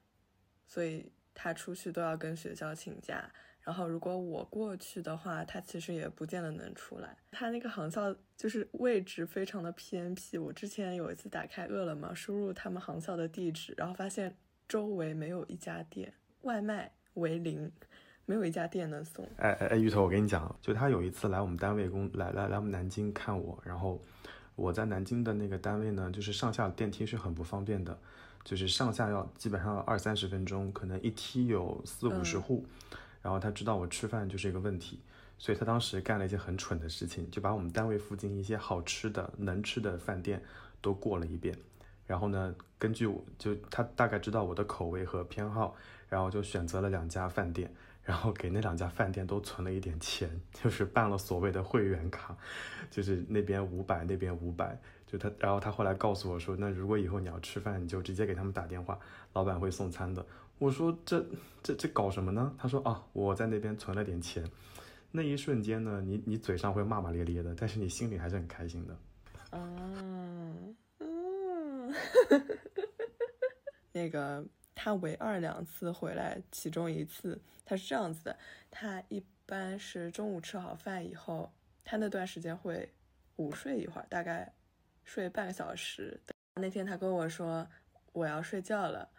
[0.65, 3.31] 所以他出去都要跟学校请假。
[3.61, 7.17] 然后如果我过去的话，他其实也不见得能出来。
[7.31, 10.37] 他那个航校就是位置非常的偏僻。
[10.37, 14.37] 我之前有一次打开饿了么，输入他们航校的地址，然后发现
[14.67, 16.13] 周围没有一家店，
[16.45, 17.71] 外卖为零，
[18.25, 19.27] 没有一家店能送。
[19.37, 23.99] 哎哎哎，芋头，我跟你讲，就他有一次来我们单位工来来来我们南京看我，然后
[24.55, 27.97] 我在南京的那个单位呢，就是上下电梯是很不方便的，
[28.43, 32.63] 就是上下要基本上二三十分钟，可能一梯有四五十户。
[33.23, 35.01] 然后他知道我吃饭就是一个问题，
[35.39, 40.43] 所以他当时干了一件很蠢的事情，就把我们单位附近一些好吃的、能吃的饭店
[40.79, 41.57] 都过了一遍。
[42.05, 45.75] 然后呢，根据我就他大概知道我的口味和偏好，
[46.15, 47.69] 然后就选择了两家饭店，
[48.01, 52.37] 然后给那两家饭店都存了一点钱，就是办了所谓的会员卡，
[52.89, 54.79] 就是那边五百，那边五百。
[55.05, 58.97] 就他，然后他后来告诉我说，那如果以后你要吃饭，你就直接给他们打电话，
[59.33, 60.25] 老板会送餐的。
[60.57, 61.25] 我说这
[61.61, 62.55] 这这搞什么呢？
[62.57, 64.49] 他说啊，我在那边存了点钱。
[65.11, 68.97] 那一瞬间呢，你你嘴上会骂骂咧咧的，但是你心里还是很开心的。
[69.51, 71.93] 嗯嗯，
[73.91, 74.45] 那个
[74.75, 78.37] 他唯二两次回来，其中一次他是这样子的，
[78.69, 81.51] 他一般是中午吃好饭以后，
[81.83, 82.93] 他那段时间会
[83.37, 84.53] 午睡一会儿，大概
[85.03, 86.19] 睡半个小时。
[86.55, 87.67] 那天他跟我说
[88.13, 89.09] 我要睡觉了。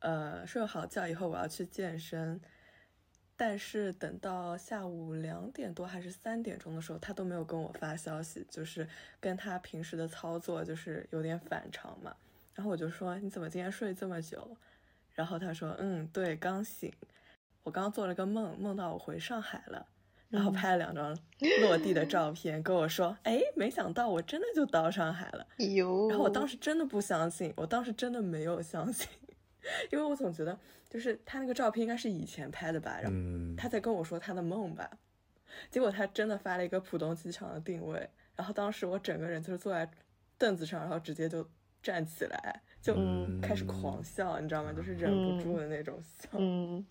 [0.00, 2.38] 呃，睡好觉以后我要去健身，
[3.36, 8.86] 但是等到下午两点多还是三点钟的时候，他都没有跟我发消息，就是
[9.18, 12.14] 跟他平时的操作就是有点反常嘛。
[12.54, 14.54] 然后我就说你怎么今天睡这么久？
[15.14, 16.92] 然后他说嗯，对，刚醒，
[17.62, 19.86] 我刚做了个梦，梦到我回上海了，
[20.28, 21.16] 然后拍了两张
[21.62, 25.46] 落地的照片，跟我说，哎，没想到我真的就到上海了。
[25.58, 29.08] 哟，然后我当时真的不相信，我当时真的没有相信。
[29.90, 30.58] 因为我总觉得，
[30.90, 33.16] 就是他那个照片应该是以前拍的吧，然后
[33.56, 34.90] 他在跟我说他的梦吧，
[35.70, 39.90] 结果他真的发了一个浦东机场的定位，然后当时我整个人就是坐在
[40.36, 41.48] 凳子上，然后直接就
[41.82, 42.94] 站起来，就
[43.40, 44.70] 开始狂笑，你知道吗？
[44.70, 46.84] 就是忍不住的那种笑，嗯，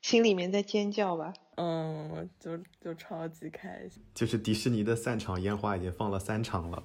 [0.00, 6.84] 心里面在尖叫吧，嗯，就就超级开心，就是迪士尼的散场烟花已经放了三场了。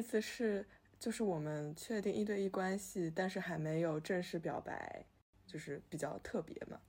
[0.00, 0.66] 那次是
[0.98, 5.04] 就是我们确定一对一关系，但是还没有正式表白，
[5.46, 6.80] 就是比较特别嘛。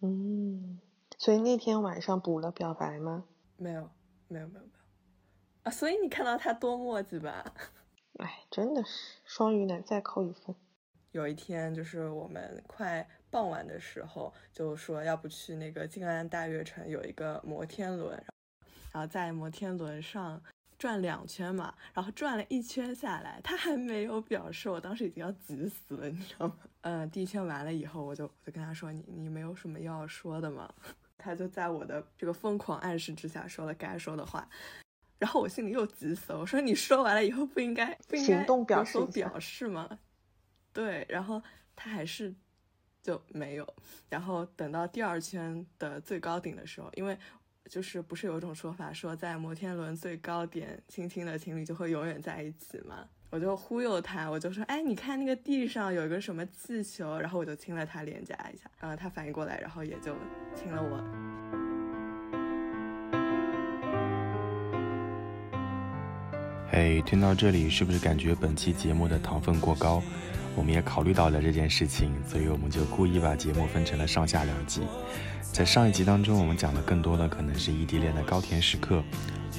[0.00, 0.80] 嗯，
[1.18, 3.26] 所以那天晚上补了表白吗？
[3.58, 3.90] 没有，
[4.28, 4.66] 没有，没有，没有
[5.64, 5.70] 啊！
[5.70, 7.54] 所以你看到他多墨迹吧？
[8.16, 10.56] 哎，真的是双鱼男，再扣一分。
[11.10, 18.24] 有一天，就是我们快傍晚的时候，就说要不去那个静安大悦城有一个摩天轮，
[18.90, 20.42] 然后在摩天轮上
[20.84, 26.58] 转两圈嘛，然后转了一圈下来，他还没有表示，我当时已经要急死了，你知道吗？
[26.82, 30.70] 嗯，第一圈完了以后，我就我就跟他说，你你没有什么要说的吗？
[31.16, 34.46] 他就在我的这个疯狂暗示之下说了该说的话，
[35.18, 39.98] 然后我心里又急死了，我说你说完了以后不应该不应该行动表示有所表示吗？
[40.74, 41.42] 对，然后
[41.74, 42.34] 他还是
[43.00, 43.66] 就没有。
[44.10, 47.18] 然后等到第二圈的最高顶的时候，因为
[47.68, 53.06] 就是不是有一种说法说在摩天轮最高点亲亲的情侣就会永远在一起吗？
[53.30, 60.14] 我就忽悠他，我就说，哎，你看那个地上有一个什么气球，然后我就亲了他脸颊一下，然后他反应过来，然后也就
[60.54, 61.02] 亲了我。
[66.70, 70.02] 嘿，听到这里是不是感觉本期节目的糖分过高？
[70.56, 74.82] 我们也考虑到了这件事情，所以我们就故意把节目分成了上下两集。
[75.52, 79.02] 在上一集当中，我们讲的更多的可能是异地恋的高甜时刻。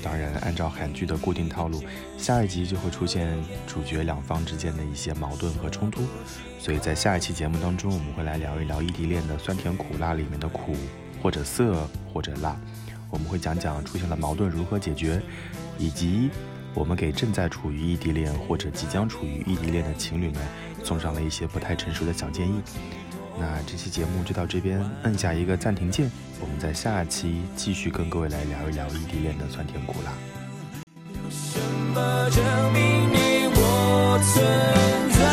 [0.03, 1.81] 当然，按照韩剧的固定套路，
[2.17, 3.35] 下一集就会出现
[3.65, 6.03] 主角两方之间的一些矛盾和冲突。
[6.59, 10.75] 所以在下一期节目当中，我们会来聊一聊异地恋的酸甜苦辣里面的苦，
[11.23, 12.55] 或者涩，或者辣。
[13.09, 15.21] 我们会讲讲出现了矛盾如何解决，
[15.79, 16.29] 以及
[16.73, 20.35] 我们给正在处于异地恋或者即将处于异地恋的情侣们
[20.85, 22.61] 送上了一些不太成熟的小建议，
[23.39, 30.13] 那这期节目就到这边，按下一个暂停键，我们在下期继续跟各位来聊一聊异地恋的酸甜苦辣。
[31.11, 31.59] 有什
[31.95, 34.45] 么证明你我存
[35.17, 35.23] 在？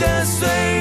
[0.00, 0.77] 的岁月。